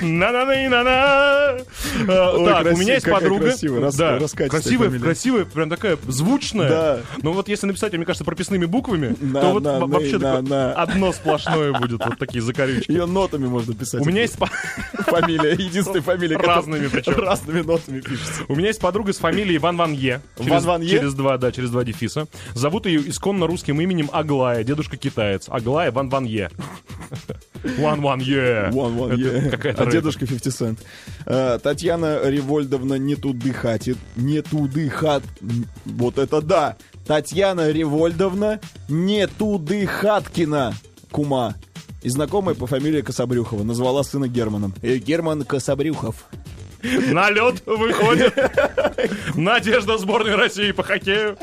На-на-на-на-на! 0.00 1.58
Э, 2.00 2.04
Так, 2.06 2.66
у 2.74 2.76
меня 2.76 2.94
есть 2.94 3.08
подруга. 3.10 3.52
Да, 3.96 4.18
красивая, 4.48 4.98
красивая, 4.98 5.44
прям 5.44 5.70
такая 5.70 5.98
звучная. 6.08 7.00
Но 7.22 7.32
вот 7.32 7.48
если 7.48 7.66
написать, 7.66 7.92
мне 7.92 8.04
кажется, 8.04 8.24
прописными 8.24 8.64
буквами, 8.64 9.16
На, 9.20 9.40
то 9.40 9.52
вот 9.52 9.62
на, 9.62 9.72
во- 9.78 9.86
на, 9.86 9.94
вообще 9.94 10.18
на, 10.18 10.36
такое 10.36 10.42
на. 10.42 10.72
одно 10.74 11.12
сплошное 11.12 11.72
будет, 11.72 12.04
вот 12.04 12.18
такие 12.18 12.42
закорючки. 12.42 12.90
Ее 12.92 13.06
нотами 13.06 13.46
можно 13.46 13.74
писать. 13.74 14.00
У 14.00 14.04
меня 14.04 14.22
есть 14.22 14.36
фамилия, 15.06 15.52
единственная 15.52 16.02
фамилия. 16.02 16.36
Разными 16.36 16.88
причем. 16.88 17.14
Разными 17.16 17.59
нотами 17.62 18.00
пишется. 18.00 18.42
У 18.48 18.54
меня 18.56 18.68
есть 18.68 18.80
подруга 18.80 19.12
с 19.12 19.18
фамилией 19.18 19.58
Ван 19.58 19.76
Ван 19.76 19.92
Е. 19.92 20.20
Ван 20.36 20.46
Через- 20.48 20.64
Ван 20.64 20.82
Е? 20.82 20.88
Через 20.88 21.14
два, 21.14 21.38
да, 21.38 21.52
через 21.52 21.70
два 21.70 21.84
дефиса. 21.84 22.26
Зовут 22.54 22.86
ее 22.86 23.08
исконно 23.08 23.46
русским 23.46 23.80
именем 23.80 24.08
Аглая. 24.12 24.64
Дедушка 24.64 24.96
китаец. 24.96 25.46
Аглая 25.48 25.90
Ван 25.92 26.08
Ван 26.08 26.24
Е. 26.24 26.50
Ван 27.78 28.00
Ван 28.00 28.20
Е. 28.20 28.70
One, 28.72 28.96
one, 28.96 29.16
yeah. 29.16 29.74
А 29.76 29.86
дедушка 29.90 30.26
50 30.26 30.52
Cent. 30.52 30.78
Э, 31.26 31.58
Татьяна 31.62 32.20
Револьдовна 32.24 32.94
не 32.94 33.16
туды 33.16 33.52
хатит. 33.52 33.98
Не 34.16 34.42
туды 34.42 34.88
хат... 34.88 35.22
Вот 35.84 36.18
это 36.18 36.40
да! 36.40 36.76
Татьяна 37.06 37.70
Револьдовна 37.70 38.60
не 38.88 39.26
туды 39.26 39.86
хаткина. 39.86 40.74
Кума. 41.10 41.54
И 42.02 42.08
знакомая 42.08 42.54
по 42.54 42.66
фамилии 42.66 43.02
Кособрюхова 43.02 43.62
назвала 43.62 44.02
сына 44.04 44.26
Германом. 44.28 44.74
Э, 44.80 44.96
Герман 44.96 45.44
Кособрюхов. 45.44 46.24
На 46.82 47.30
лед 47.30 47.62
выходит. 47.66 48.34
Надежда 49.34 49.98
сборной 49.98 50.36
России 50.36 50.72
по 50.72 50.82
хоккею. 50.82 51.36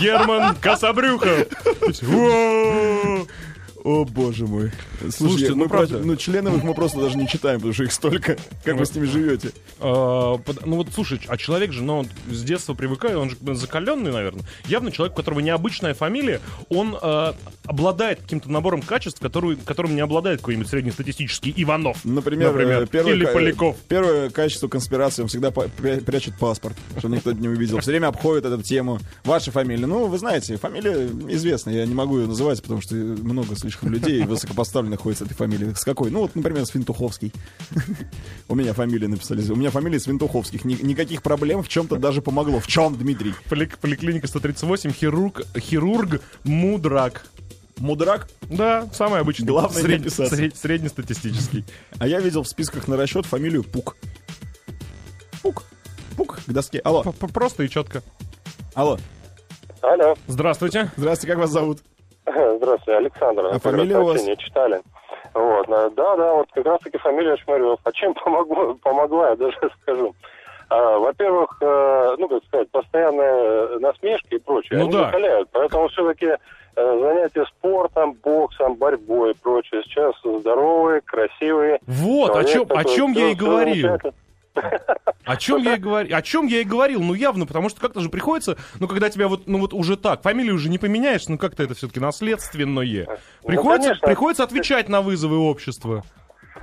Герман 0.00 0.56
Кособрюхов. 0.56 1.46
О, 3.84 4.06
боже 4.06 4.46
мой. 4.46 4.72
Слушайте, 4.98 5.18
Слушайте, 5.18 5.54
ну 5.56 5.68
правда. 5.68 5.98
ну, 5.98 6.16
членов 6.16 6.56
их 6.56 6.62
мы 6.62 6.72
просто 6.72 7.00
даже 7.00 7.18
не 7.18 7.28
читаем, 7.28 7.58
потому 7.58 7.74
что 7.74 7.84
их 7.84 7.92
столько. 7.92 8.38
Как 8.64 8.78
вы 8.78 8.86
с 8.86 8.94
ними 8.94 9.04
живете? 9.04 9.50
А, 9.78 10.40
Ну 10.64 10.76
вот, 10.76 10.88
слушай, 10.94 11.20
а 11.28 11.36
человек 11.36 11.70
же, 11.72 11.82
ну, 11.82 11.98
он 11.98 12.08
с 12.30 12.42
детства 12.42 12.72
привыкает, 12.72 13.16
он 13.16 13.28
же 13.28 13.36
закаленный, 13.54 14.10
наверное. 14.10 14.42
Явно 14.64 14.90
человек, 14.90 15.12
у 15.12 15.16
которого 15.16 15.40
необычная 15.40 15.92
фамилия, 15.92 16.40
он 16.70 16.96
а, 16.98 17.36
обладает 17.66 18.22
каким-то 18.22 18.50
набором 18.50 18.80
качеств, 18.80 19.20
который, 19.20 19.56
которым 19.56 19.94
не 19.94 20.00
обладает 20.00 20.40
какой-нибудь 20.40 20.68
среднестатистический 20.68 21.52
Иванов. 21.54 22.02
Например, 22.06 22.58
э, 22.58 22.86
первое, 22.86 23.12
или 23.12 23.26
Поляков. 23.26 23.76
первое 23.86 24.30
качество 24.30 24.66
конспирации, 24.66 25.20
он 25.20 25.28
всегда 25.28 25.50
прячет 25.50 26.38
паспорт, 26.38 26.74
чтобы 26.96 27.16
никто 27.16 27.32
не 27.32 27.48
увидел. 27.48 27.80
Все 27.80 27.90
время 27.90 28.06
обходит 28.06 28.46
эту 28.46 28.62
тему. 28.62 28.98
Ваша 29.24 29.50
фамилия. 29.50 29.84
Ну, 29.84 30.06
вы 30.06 30.16
знаете, 30.16 30.56
фамилия 30.56 31.06
известная. 31.28 31.74
Я 31.74 31.84
не 31.84 31.94
могу 31.94 32.18
ее 32.18 32.26
называть, 32.26 32.62
потому 32.62 32.80
что 32.80 32.94
много 32.94 33.54
слишком 33.54 33.73
людей 33.82 34.24
высокопоставленных 34.24 35.00
ходит 35.00 35.18
с 35.18 35.22
этой 35.22 35.34
фамилией. 35.34 35.74
С 35.74 35.84
какой? 35.84 36.10
Ну, 36.10 36.20
вот, 36.20 36.34
например, 36.34 36.64
Свинтуховский. 36.66 37.32
У 38.48 38.54
меня 38.54 38.72
фамилия 38.74 39.08
написали. 39.08 39.42
У 39.50 39.56
меня 39.56 39.70
фамилия 39.70 39.98
Свинтуховских. 40.00 40.64
Ни- 40.64 40.80
Никаких 40.82 41.22
проблем 41.22 41.62
в 41.62 41.68
чем-то 41.68 41.96
даже 41.96 42.22
помогло. 42.22 42.60
В 42.60 42.66
чем, 42.66 42.96
Дмитрий? 42.96 43.34
Поли- 43.48 43.70
Поликлиника 43.80 44.26
138, 44.26 44.92
хирург, 44.92 45.42
хирург 45.58 46.20
Мудрак. 46.44 47.26
Мудрак? 47.78 48.28
Да, 48.42 48.88
самый 48.92 49.20
обычный. 49.20 49.46
Главное 49.48 49.82
Сред- 49.82 50.12
сред- 50.12 50.56
среднестатистический. 50.56 51.64
А 51.98 52.06
я 52.06 52.20
видел 52.20 52.42
в 52.44 52.48
списках 52.48 52.86
на 52.88 52.96
расчет 52.96 53.26
фамилию 53.26 53.64
Пук. 53.64 53.96
Пук. 55.42 55.64
Пук 56.16 56.40
к 56.46 56.50
доске. 56.52 56.78
Алло, 56.78 57.02
Просто 57.02 57.64
и 57.64 57.68
четко. 57.68 58.02
алло. 58.74 58.98
Алло. 59.82 60.14
Здравствуйте. 60.28 60.90
Здравствуйте, 60.96 61.32
как 61.34 61.42
вас 61.42 61.50
зовут? 61.50 61.80
Здравствуйте, 62.56 62.98
Александр. 62.98 63.46
А 63.52 63.58
фамилия 63.58 63.98
у 63.98 64.04
вас? 64.04 64.22
Читали. 64.38 64.82
Вот, 65.32 65.68
э, 65.68 65.90
да, 65.96 66.16
да, 66.16 66.34
вот 66.34 66.48
как 66.52 66.66
раз 66.66 66.80
таки 66.80 66.98
фамилия 66.98 67.36
Шмарев. 67.36 67.78
А 67.82 67.92
чем 67.92 68.14
помогло, 68.24 68.74
помогла, 68.82 69.30
я 69.30 69.36
даже 69.36 69.58
скажу. 69.82 70.14
А, 70.70 70.98
во-первых, 70.98 71.56
э, 71.60 72.16
ну, 72.18 72.28
как 72.28 72.44
сказать, 72.44 72.70
постоянные 72.70 73.78
насмешки 73.78 74.34
и 74.34 74.38
прочее, 74.38 74.78
Ну 74.78 74.84
они 74.84 74.92
да. 74.92 75.06
закаляют. 75.06 75.48
Поэтому 75.52 75.88
все-таки 75.88 76.30
занятия 76.76 77.44
спортом, 77.46 78.14
боксом, 78.14 78.74
борьбой 78.74 79.30
и 79.30 79.34
прочее 79.34 79.82
сейчас 79.84 80.12
здоровые, 80.24 81.02
красивые. 81.02 81.78
Вот, 81.86 82.34
о 82.34 82.42
чем, 82.42 82.66
о 82.68 82.82
чем 82.82 83.12
я 83.12 83.28
и 83.28 83.34
говорил. 83.34 83.96
О 85.24 85.36
чем 85.36 85.62
я 85.62 85.74
и 85.74 85.78
говорил? 85.78 86.16
О 86.16 86.22
чем 86.22 86.46
я 86.46 86.60
и 86.60 86.64
говорил? 86.64 87.02
Ну 87.02 87.14
явно, 87.14 87.46
потому 87.46 87.68
что 87.68 87.80
как-то 87.80 88.00
же 88.00 88.08
приходится, 88.08 88.56
ну 88.78 88.86
когда 88.86 89.08
тебя 89.08 89.28
вот, 89.28 89.46
ну 89.46 89.58
вот 89.58 89.72
уже 89.72 89.96
так, 89.96 90.22
фамилию 90.22 90.54
уже 90.54 90.68
не 90.68 90.78
поменяешь, 90.78 91.26
ну 91.28 91.38
как-то 91.38 91.62
это 91.62 91.74
все-таки 91.74 92.00
наследственное. 92.00 93.08
Приходится, 93.44 93.90
конечно. 93.90 94.06
приходится 94.06 94.44
отвечать 94.44 94.88
на 94.88 95.00
вызовы 95.00 95.38
общества. 95.38 96.04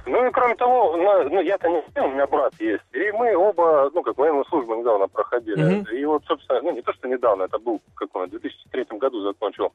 Ну 0.06 0.26
и 0.28 0.32
кроме 0.32 0.56
того, 0.56 0.98
на- 0.98 1.24
ну 1.26 1.42
я-то 1.42 1.70
не 1.70 1.84
у 2.02 2.08
меня 2.10 2.26
брат 2.28 2.54
есть. 2.60 2.84
И 2.94 3.12
мы 3.12 3.36
оба, 3.36 3.90
ну 3.94 4.02
как 4.02 4.18
военную 4.18 4.46
службу 4.46 4.76
недавно 4.76 5.08
проходили. 5.08 5.64
Мгм. 5.64 5.86
И 5.96 6.06
вот, 6.06 6.24
собственно, 6.26 6.62
ну 6.62 6.72
не 6.72 6.82
то, 6.82 6.92
что 6.94 7.08
недавно, 7.08 7.44
это 7.44 7.60
был, 7.60 7.80
как 7.96 8.16
он, 8.16 8.28
в 8.28 8.30
2003 8.32 8.98
году 8.98 9.22
закончил. 9.22 9.72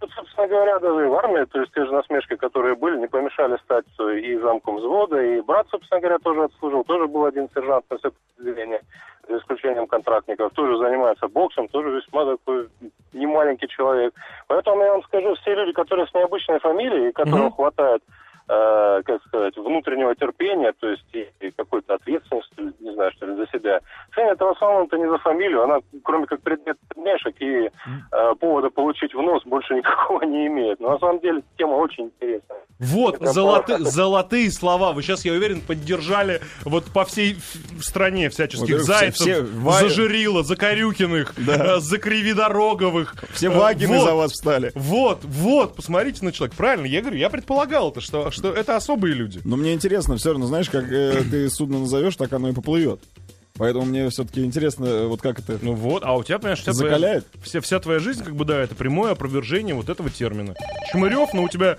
Вот, 0.00 0.10
собственно 0.10 0.46
говоря, 0.46 0.78
даже 0.78 1.04
и 1.06 1.08
в 1.08 1.14
армии, 1.14 1.44
то 1.44 1.60
есть 1.60 1.72
те 1.72 1.84
же 1.84 1.92
насмешки, 1.92 2.36
которые 2.36 2.76
были, 2.76 2.98
не 2.98 3.08
помешали 3.08 3.56
стать 3.64 3.84
и 3.98 4.36
замком 4.38 4.76
взвода. 4.76 5.20
И 5.20 5.40
брат, 5.40 5.66
собственно 5.70 6.00
говоря, 6.00 6.18
тоже 6.18 6.44
отслужил. 6.44 6.84
Тоже 6.84 7.06
был 7.08 7.24
один 7.24 7.48
сержант 7.54 7.84
на 7.90 7.98
все 7.98 8.10
подразделение, 8.36 8.80
за 9.28 9.38
исключением 9.38 9.86
контрактников. 9.86 10.52
Тоже 10.52 10.78
занимается 10.78 11.28
боксом, 11.28 11.68
тоже 11.68 11.90
весьма 11.90 12.24
такой 12.26 12.68
немаленький 13.12 13.68
человек. 13.68 14.14
Поэтому 14.46 14.82
я 14.82 14.92
вам 14.92 15.02
скажу, 15.04 15.34
все 15.36 15.54
люди, 15.54 15.72
которые 15.72 16.06
с 16.06 16.14
необычной 16.14 16.60
фамилией, 16.60 17.12
которым 17.12 17.46
Мгм. 17.46 17.52
хватает 17.52 18.02
э, 18.48 19.02
как 19.04 19.22
сказать, 19.26 19.56
внутреннего 19.56 20.14
терпения, 20.14 20.72
то 20.78 20.88
есть 20.88 21.04
и, 21.12 21.26
и 21.40 21.50
какой-то 21.50 21.94
ответственности, 21.94 22.72
не 22.80 22.94
знаю, 22.94 23.10
что 23.16 23.26
ли, 23.26 23.36
за 23.36 23.46
себя. 23.48 23.80
Ценят 24.14 24.34
это 24.34 24.44
в 24.46 24.50
основном-то 24.50 24.96
не 24.98 25.08
за 25.08 25.18
фамилию, 25.18 25.62
она, 25.64 25.78
кроме 26.02 26.26
как 26.26 26.40
предмет 26.42 26.76
подмешек 26.88 27.34
и 27.40 27.70
э, 28.12 28.34
повода 28.40 28.70
получить 28.70 29.14
в 29.14 29.20
нос, 29.22 29.42
больше 29.44 29.74
никакого 29.78 30.22
не 30.24 30.46
имеет. 30.46 30.80
Но 30.80 30.90
на 30.90 30.98
самом 30.98 31.20
деле 31.20 31.42
тема 31.58 31.74
очень 31.74 32.04
интересная. 32.06 32.58
Вот, 32.80 33.16
Это 33.16 33.32
золоты- 33.32 33.78
золотые 33.78 34.50
слова. 34.50 34.92
Вы 34.92 35.02
сейчас, 35.02 35.24
я 35.24 35.32
уверен, 35.32 35.60
поддержали 35.60 36.40
вот 36.64 36.84
по 36.92 37.04
всей 37.04 37.36
стране 37.80 38.28
всяческих 38.30 38.60
Во-первых, 38.62 38.84
все- 38.84 38.92
зайцев, 38.98 39.16
все 39.16 39.42
Ва- 39.42 39.72
Зажирила, 39.80 40.42
Закорюкиных, 40.42 41.34
э, 41.38 41.78
Закривидороговых. 41.78 43.14
Все 43.32 43.46
Э, 43.46 43.50
вагины 43.56 43.98
вот. 43.98 44.04
за 44.04 44.14
вас 44.14 44.32
встали. 44.32 44.72
Вот, 44.74 45.20
вот, 45.22 45.76
посмотрите 45.76 46.24
на 46.24 46.32
человека. 46.32 46.56
Правильно, 46.56 46.86
я 46.86 47.00
говорю, 47.00 47.16
я 47.16 47.30
предполагал 47.30 47.90
это, 47.90 48.00
что, 48.00 48.30
что 48.34 48.52
это 48.52 48.76
особые 48.76 49.14
люди. 49.14 49.40
Но 49.44 49.56
мне 49.56 49.72
интересно, 49.72 50.16
все 50.16 50.30
равно, 50.30 50.46
знаешь, 50.46 50.68
как 50.68 50.90
э, 50.90 51.22
ты 51.30 51.48
судно 51.50 51.80
назовешь, 51.80 52.16
так 52.16 52.32
оно 52.32 52.48
и 52.48 52.52
поплывет. 52.52 53.00
Поэтому 53.56 53.84
мне 53.84 54.10
все-таки 54.10 54.44
интересно, 54.44 54.84
э, 54.84 55.06
вот 55.06 55.22
как 55.22 55.38
это... 55.38 55.60
Ну 55.62 55.74
вот, 55.74 56.02
а 56.04 56.14
у 56.14 56.24
тебя, 56.24 56.38
понимаешь, 56.38 56.60
вся 56.60 56.72
Закаляет? 56.72 57.30
Твоя, 57.30 57.44
вся, 57.44 57.60
вся 57.60 57.78
твоя 57.78 58.00
жизнь, 58.00 58.24
как 58.24 58.34
бы, 58.34 58.44
да, 58.44 58.60
это 58.60 58.74
прямое 58.74 59.12
опровержение 59.12 59.76
вот 59.76 59.88
этого 59.88 60.10
термина. 60.10 60.54
Чмырев, 60.90 61.32
но 61.32 61.44
у 61.44 61.48
тебя 61.48 61.78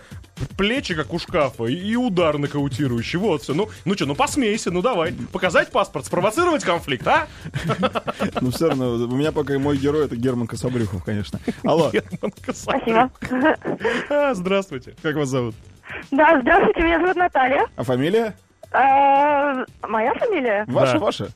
плечи, 0.56 0.96
как 0.96 1.14
у 1.14 1.20
шкафа, 1.20 1.66
и, 1.66 1.76
и 1.76 1.98
удар 1.98 2.38
нокаутирующий, 2.38 3.20
вот 3.20 3.44
все. 3.44 3.54
Ну, 3.54 3.68
ну 3.84 3.94
что, 3.96 4.06
ну 4.06 4.16
посмейся, 4.16 4.72
ну 4.72 4.82
давай. 4.82 5.14
Показать 5.34 5.70
паспорт, 5.70 6.06
спровоцировать 6.06 6.64
конфликт, 6.64 7.06
а? 7.08 7.28
Ну 8.40 8.52
все 8.52 8.70
равно, 8.70 8.94
у 8.94 9.16
меня 9.16 9.34
пока 9.34 9.60
мой 9.60 9.78
герой 9.78 10.06
это 10.06 10.16
Герман 10.16 10.48
Кособрюхов, 10.48 11.04
конечно. 11.04 11.42
Алло, 11.64 11.92
Герман. 11.92 12.34
Спасибо. 12.54 13.12
А, 14.10 14.34
здравствуйте. 14.34 14.96
как 15.02 15.16
вас 15.16 15.30
зовут? 15.30 15.56
Да, 16.12 16.40
здравствуйте, 16.42 16.82
меня 16.82 17.00
зовут 17.00 17.16
Наталья. 17.16 17.66
А 17.76 17.84
фамилия? 17.84 18.34
А, 18.72 19.64
моя 19.88 20.14
фамилия? 20.16 20.66
Ваша, 20.68 20.94
Да. 20.94 21.00
ваша? 21.00 21.28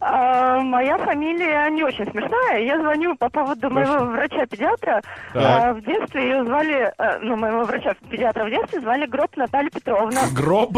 А, 0.00 0.60
моя 0.60 0.98
фамилия 0.98 1.68
не 1.70 1.82
очень 1.82 2.04
смешная. 2.10 2.60
Я 2.62 2.78
звоню 2.78 3.16
по 3.16 3.30
поводу 3.30 3.70
моего 3.70 4.04
врача-педиатра. 4.06 5.00
А, 5.34 5.72
в 5.72 5.82
детстве 5.82 6.22
ее 6.22 6.44
звали, 6.44 6.92
э, 6.98 7.18
ну, 7.22 7.36
моего 7.36 7.64
врача-педиатра 7.64 8.44
в 8.44 8.50
детстве 8.50 8.80
звали 8.80 9.06
Гроб 9.06 9.34
Наталья 9.36 9.70
Петровна. 9.70 10.20
Гроб. 10.34 10.76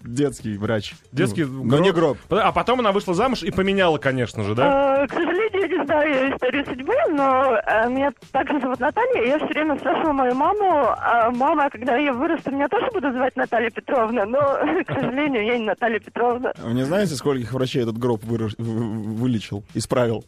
Детский 0.00 0.56
врач. 0.56 0.94
Детский 1.12 1.44
Ну, 1.44 1.62
Но 1.64 1.78
не 1.78 1.92
гроб. 1.92 2.18
А 2.30 2.50
потом 2.52 2.80
она 2.80 2.92
вышла 2.92 3.14
замуж 3.14 3.42
и 3.42 3.50
поменяла, 3.50 3.98
конечно 3.98 4.42
же, 4.42 4.54
да? 4.54 5.02
Э, 5.02 5.06
К 5.06 5.12
сожалению, 5.12 5.45
я 5.70 5.78
не 5.78 5.84
знаю 5.84 6.32
историю 6.34 6.64
судьбы, 6.66 6.94
но 7.10 7.56
э, 7.56 7.88
меня 7.88 8.12
также 8.32 8.60
зовут 8.60 8.80
Наталья, 8.80 9.22
и 9.22 9.28
я 9.28 9.36
все 9.38 9.46
время 9.48 9.78
спрашивала 9.78 10.12
мою 10.12 10.34
маму, 10.34 10.88
а 10.98 11.30
мама, 11.30 11.68
когда 11.70 11.96
я 11.96 12.12
вырасту, 12.12 12.50
меня 12.50 12.68
тоже 12.68 12.86
буду 12.92 13.12
звать 13.12 13.36
Наталья 13.36 13.70
Петровна, 13.70 14.24
но, 14.26 14.38
к 14.86 14.92
сожалению, 14.92 15.44
я 15.44 15.58
не 15.58 15.64
Наталья 15.64 15.98
Петровна. 16.00 16.52
Вы 16.58 16.74
не 16.74 16.84
знаете, 16.84 17.14
скольких 17.14 17.52
врачей 17.52 17.82
этот 17.82 17.98
гроб 17.98 18.22
выраж- 18.24 18.54
в- 18.58 19.20
вылечил, 19.20 19.64
исправил? 19.74 20.24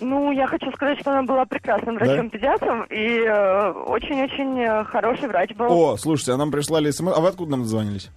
Ну, 0.00 0.30
я 0.30 0.46
хочу 0.46 0.70
сказать, 0.72 1.00
что 1.00 1.10
она 1.10 1.24
была 1.24 1.44
прекрасным 1.44 1.96
врачом-педиатром 1.96 2.84
и 2.84 3.18
э, 3.20 3.70
очень-очень 3.72 4.60
э, 4.60 4.84
хороший 4.84 5.26
врач 5.28 5.50
был. 5.56 5.66
О, 5.70 5.96
слушайте, 5.96 6.32
а 6.32 6.36
нам 6.36 6.52
прислали 6.52 6.90
смс. 6.92 7.12
А 7.16 7.20
вы 7.20 7.28
откуда 7.28 7.50
нам 7.52 7.62
дозвонились? 7.62 8.08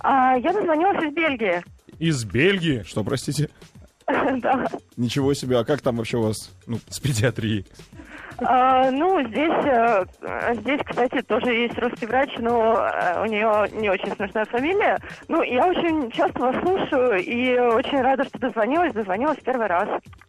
А, 0.00 0.36
я 0.38 0.52
дозвонилась 0.54 1.02
из 1.04 1.12
Бельгии. 1.12 1.62
Из 1.98 2.24
Бельгии. 2.24 2.82
Что, 2.86 3.04
простите? 3.04 3.50
Ничего 4.96 5.34
себе, 5.34 5.58
а 5.58 5.64
как 5.64 5.80
там 5.80 5.96
вообще 5.96 6.18
у 6.18 6.22
вас? 6.22 6.50
Ну, 6.66 6.78
С 6.88 7.00
педиатрией. 7.00 7.66
А, 8.44 8.90
ну, 8.90 9.22
здесь, 9.28 9.52
э, 9.66 10.04
здесь, 10.62 10.80
кстати, 10.84 11.22
тоже 11.22 11.52
есть 11.52 11.78
русский 11.78 12.06
врач, 12.06 12.30
но 12.38 12.76
э, 12.78 13.22
у 13.22 13.26
нее 13.26 13.68
не 13.80 13.88
очень 13.88 14.12
смешная 14.16 14.46
фамилия. 14.46 14.98
Ну, 15.28 15.42
я 15.42 15.66
очень 15.68 16.10
часто 16.10 16.40
вас 16.40 16.56
слушаю 16.60 17.22
и 17.22 17.56
очень 17.58 18.00
рада, 18.00 18.24
что 18.24 18.38
дозвонилась. 18.40 18.92
Дозвонилась 18.94 19.38
первый 19.44 19.66
раз. 19.68 19.88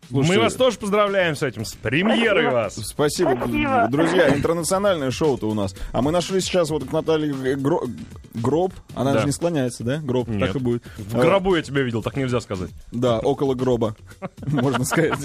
слушайте, 0.10 0.38
Мы 0.38 0.43
вас 0.43 0.54
тоже 0.54 0.78
поздравляем 0.78 1.36
с 1.36 1.41
этим, 1.41 1.65
с 1.65 1.74
премьерой 1.74 2.43
Спасибо. 2.43 2.52
вас. 2.54 2.76
Спасибо, 2.76 3.36
Спасибо. 3.38 3.88
друзья, 3.89 4.30
интернациональное 4.36 5.10
шоу-то 5.10 5.50
у 5.50 5.56
нас. 5.56 5.74
А 5.91 6.02
мы 6.04 6.12
нашли 6.12 6.39
сейчас 6.41 6.69
вот 6.69 6.84
к 6.84 6.91
Наталье 6.91 7.32
Гро- 7.56 7.88
Гроб. 8.36 8.74
Она 8.96 9.13
Да. 9.13 9.19
же 9.22 9.26
не 9.26 9.32
склоняется, 9.32 9.84
да? 9.84 9.98
Гроб, 10.04 10.28
Нет. 10.28 10.48
так 10.48 10.56
и 10.56 10.60
будет. 10.60 10.84
В 10.98 11.17
гробу 11.17 11.56
я 11.56 11.63
тебя 11.63 11.82
видел, 11.82 12.04
так 12.04 12.15
нельзя 12.17 12.41
сказать. 12.41 12.69
Да, 12.91 13.19
около 13.19 13.56
гроба. 13.56 13.96
Можно 14.46 14.84
сказать. 14.84 15.17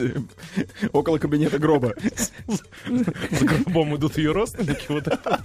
Около 0.98 1.18
кабинета 1.18 1.58
гроба. 1.61 1.94
За 2.88 3.44
гробом 3.44 3.94
идут 3.96 4.18
ее 4.18 4.32
родственники. 4.32 4.87
Вот 4.88 5.06
это. 5.06 5.40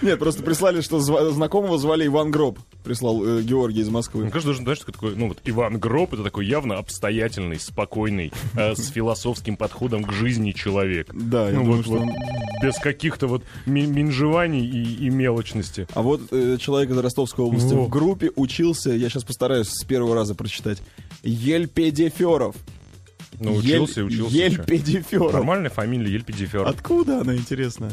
Нет, 0.00 0.18
просто 0.18 0.42
прислали, 0.44 0.80
что 0.80 1.00
знакомого 1.00 1.76
звали 1.78 2.06
Иван 2.06 2.30
Гроб. 2.30 2.58
Прислал 2.84 3.24
э, 3.24 3.42
Георгий 3.42 3.80
из 3.80 3.86
Мне 3.86 3.94
Москвы. 3.94 4.22
кажется, 4.28 4.48
даже, 4.48 4.62
знаешь, 4.62 4.78
такой, 4.78 5.16
ну 5.16 5.28
вот 5.28 5.38
Иван 5.44 5.78
Гроб, 5.78 6.14
это 6.14 6.22
такой 6.22 6.46
явно 6.46 6.76
обстоятельный, 6.78 7.58
спокойный, 7.58 8.32
э, 8.56 8.74
с 8.76 8.88
философским 8.90 9.56
подходом 9.56 10.04
к 10.04 10.12
жизни 10.12 10.52
человек. 10.52 11.08
Да, 11.12 11.48
я 11.48 11.54
Ну 11.58 11.64
думаю, 11.64 11.82
что 11.82 12.06
без 12.62 12.76
каких-то 12.78 13.26
вот 13.26 13.42
ми- 13.66 13.86
минжеваний 13.86 14.64
и, 14.66 15.10
мелочности. 15.10 15.88
А 15.94 16.02
вот 16.02 16.20
э, 16.30 16.58
человек 16.60 16.90
из 16.90 16.98
Ростовской 16.98 17.44
области 17.44 17.72
в 17.74 17.88
группе 17.88 18.30
учился, 18.36 18.90
я 18.90 19.08
сейчас 19.08 19.24
постараюсь 19.24 19.68
с 19.68 19.84
первого 19.84 20.14
раза 20.14 20.34
прочитать, 20.34 20.80
Ельпедиферов. 21.22 22.54
Ну, 23.38 23.54
учился 23.54 24.00
и 24.00 24.04
учился. 24.04 24.36
чё. 24.36 24.44
Ельпедиферов. 24.44 25.32
Нормальная 25.32 25.70
фамилия 25.70 26.12
Ельпидифер. 26.12 26.66
Откуда 26.66 27.20
она, 27.20 27.34
интересно? 27.34 27.90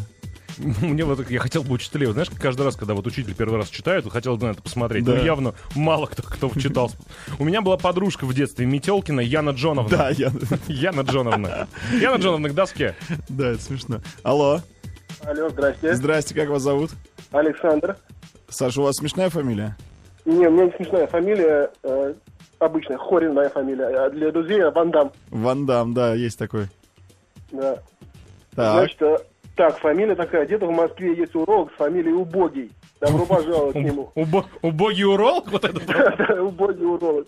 Мне 0.82 1.04
вот 1.04 1.30
я 1.30 1.40
хотел 1.40 1.64
бы 1.64 1.74
учителей. 1.74 2.06
Вот 2.08 2.14
знаешь, 2.14 2.30
каждый 2.30 2.64
раз, 2.64 2.76
когда 2.76 2.94
вот 2.94 3.08
учитель 3.08 3.34
первый 3.34 3.58
раз 3.58 3.70
читает, 3.70 4.04
вот 4.04 4.14
хотел 4.14 4.38
бы 4.38 4.48
на 4.48 4.52
это 4.52 4.62
посмотреть. 4.62 5.04
Да. 5.04 5.14
Ну, 5.16 5.24
явно 5.24 5.54
мало 5.76 6.06
кто, 6.06 6.24
кто 6.24 6.50
читал. 6.60 6.92
У 7.40 7.44
меня 7.44 7.62
была 7.62 7.78
подружка 7.78 8.26
в 8.26 8.34
детстве, 8.34 8.66
Метелкина 8.66 9.22
Яна 9.22 9.52
Джоновна. 9.52 9.90
Да, 9.98 10.10
я... 10.10 10.32
Яна 10.68 11.02
Джоновна. 11.02 11.68
Яна 12.00 12.18
Джоновна 12.18 12.50
к 12.50 12.54
доске. 12.54 12.96
Да, 13.30 13.50
это 13.52 13.62
смешно. 13.62 14.02
Алло, 14.24 14.62
Алло, 15.24 15.50
здрасте. 15.50 15.94
здрасте, 15.94 16.36
как 16.36 16.50
вас 16.50 16.62
зовут? 16.62 16.92
Александр. 17.32 17.98
Саша, 18.50 18.82
у 18.82 18.84
вас 18.84 18.98
смешная 18.98 19.30
фамилия? 19.30 19.78
Не, 20.26 20.48
у 20.48 20.52
меня 20.52 20.66
не 20.66 20.72
смешная 20.72 21.08
фамилия, 21.08 21.72
э, 21.84 22.14
обычная, 22.62 22.98
Хорин 22.98 23.34
моя 23.34 23.50
фамилия, 23.50 23.86
а 23.88 24.10
для 24.10 24.32
друзей 24.32 24.64
Ван 24.70 24.92
Дам. 24.92 25.12
Ван 25.30 25.66
Дам, 25.66 25.94
да, 25.94 26.14
есть 26.14 26.38
такой. 26.40 26.68
Да. 27.52 27.80
Так, 28.56 28.74
Значит, 28.74 29.02
э, 29.02 29.18
так, 29.56 29.78
фамилия 29.80 30.16
такая, 30.16 30.46
где-то 30.46 30.66
в 30.68 30.72
Москве 30.72 31.16
есть 31.16 31.36
уролог 31.36 31.72
с 31.74 31.76
фамилией 31.76 32.14
Убогий. 32.14 32.72
Добро 33.00 33.26
пожаловать 33.26 33.74
к 33.74 33.80
нему. 33.80 34.12
Убо- 34.16 34.46
Убогий 34.62 35.06
урол? 35.06 35.44
Вот 35.50 35.66
это. 35.66 35.80
Да, 36.18 36.44
Убогий 36.44 36.86
уролог. 36.86 37.28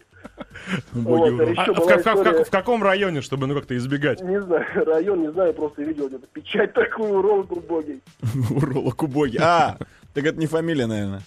в 0.93 2.49
каком 2.51 2.83
районе, 2.83 3.21
чтобы 3.21 3.47
ну 3.47 3.55
как-то 3.55 3.75
избегать? 3.75 4.21
Не 4.21 4.39
знаю, 4.41 4.65
район, 4.85 5.21
не 5.21 5.31
знаю, 5.31 5.53
просто 5.53 5.81
видел 5.83 6.07
где-то 6.07 6.27
печать 6.27 6.73
такую, 6.75 7.19
уролог 7.19 7.51
убогий. 7.51 8.01
Уролог 8.51 9.01
убогий. 9.03 9.39
А, 9.41 9.77
так 10.13 10.25
это 10.25 10.39
не 10.39 10.45
фамилия, 10.47 10.85
наверное. 10.85 11.21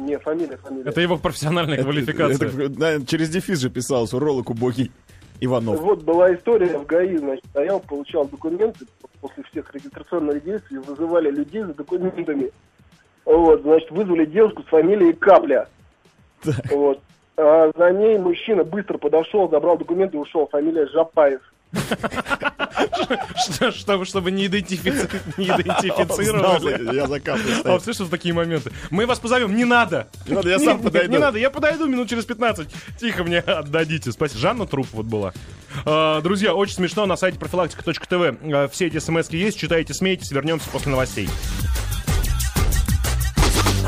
Не, 0.00 0.18
фамилия, 0.18 0.56
фамилия. 0.56 0.90
Это 0.90 1.00
его 1.00 1.16
профессиональная 1.16 1.82
квалификация. 1.82 2.48
Это, 2.48 2.84
это, 2.84 3.06
через 3.06 3.30
дефис 3.30 3.60
же 3.60 3.70
писалось, 3.70 4.12
уролог 4.12 4.50
убогий 4.50 4.90
Иванов. 5.40 5.80
Вот 5.80 6.02
была 6.02 6.34
история 6.34 6.78
в 6.78 6.86
ГАИ, 6.86 7.16
значит, 7.16 7.44
стоял, 7.46 7.80
получал 7.80 8.26
документы, 8.26 8.86
после 9.20 9.44
всех 9.44 9.72
регистрационных 9.74 10.42
действий 10.44 10.78
вызывали 10.78 11.30
людей 11.30 11.62
за 11.62 11.74
документами. 11.74 12.50
Вот, 13.24 13.62
значит, 13.62 13.90
вызвали 13.90 14.24
девушку 14.24 14.62
с 14.62 14.66
фамилией 14.66 15.12
Капля. 15.12 15.68
Так. 16.42 16.72
Вот. 16.72 17.00
А, 17.36 17.70
За 17.76 17.90
ней 17.92 18.18
мужчина 18.18 18.64
быстро 18.64 18.98
подошел, 18.98 19.48
забрал 19.48 19.76
документы 19.78 20.16
и 20.16 20.20
ушел. 20.20 20.48
Фамилия 20.48 20.86
Жапаев. 20.88 21.40
Что- 23.36 23.72
Чтобы, 23.72 24.04
чтобы 24.04 24.30
не, 24.30 24.46
идентифици- 24.46 25.08
не 25.36 25.46
идентифицировали. 25.46 26.94
Я 26.94 27.06
за 27.06 27.20
каплей 27.20 27.54
А, 27.54 27.60
стою. 27.60 27.80
слышишь, 27.80 28.08
такие 28.10 28.34
моменты. 28.34 28.72
Мы 28.90 29.06
вас 29.06 29.18
позовем, 29.18 29.54
не 29.56 29.64
надо. 29.64 30.08
Не 30.26 30.34
надо, 30.34 30.50
я 30.50 30.58
сам 30.58 30.80
подойду. 30.80 31.10
Не 31.12 31.18
надо, 31.18 31.38
я 31.38 31.50
подойду 31.50 31.86
минут 31.86 32.08
через 32.08 32.24
15. 32.24 32.68
Тихо 33.00 33.24
мне 33.24 33.38
отдадите. 33.38 34.12
Спасибо. 34.12 34.40
Жанна 34.40 34.66
Труп 34.66 34.88
вот 34.92 35.06
была. 35.06 35.32
А, 35.84 36.20
Друзья, 36.20 36.54
очень 36.54 36.74
смешно. 36.74 37.06
На 37.06 37.16
сайте 37.16 37.38
профилактика.тв 37.38 38.12
э, 38.12 38.68
все 38.72 38.86
эти 38.86 38.98
смс 38.98 39.28
есть. 39.30 39.58
Читайте, 39.58 39.94
смейтесь. 39.94 40.30
Вернемся 40.30 40.68
после 40.70 40.90
новостей. 40.90 41.28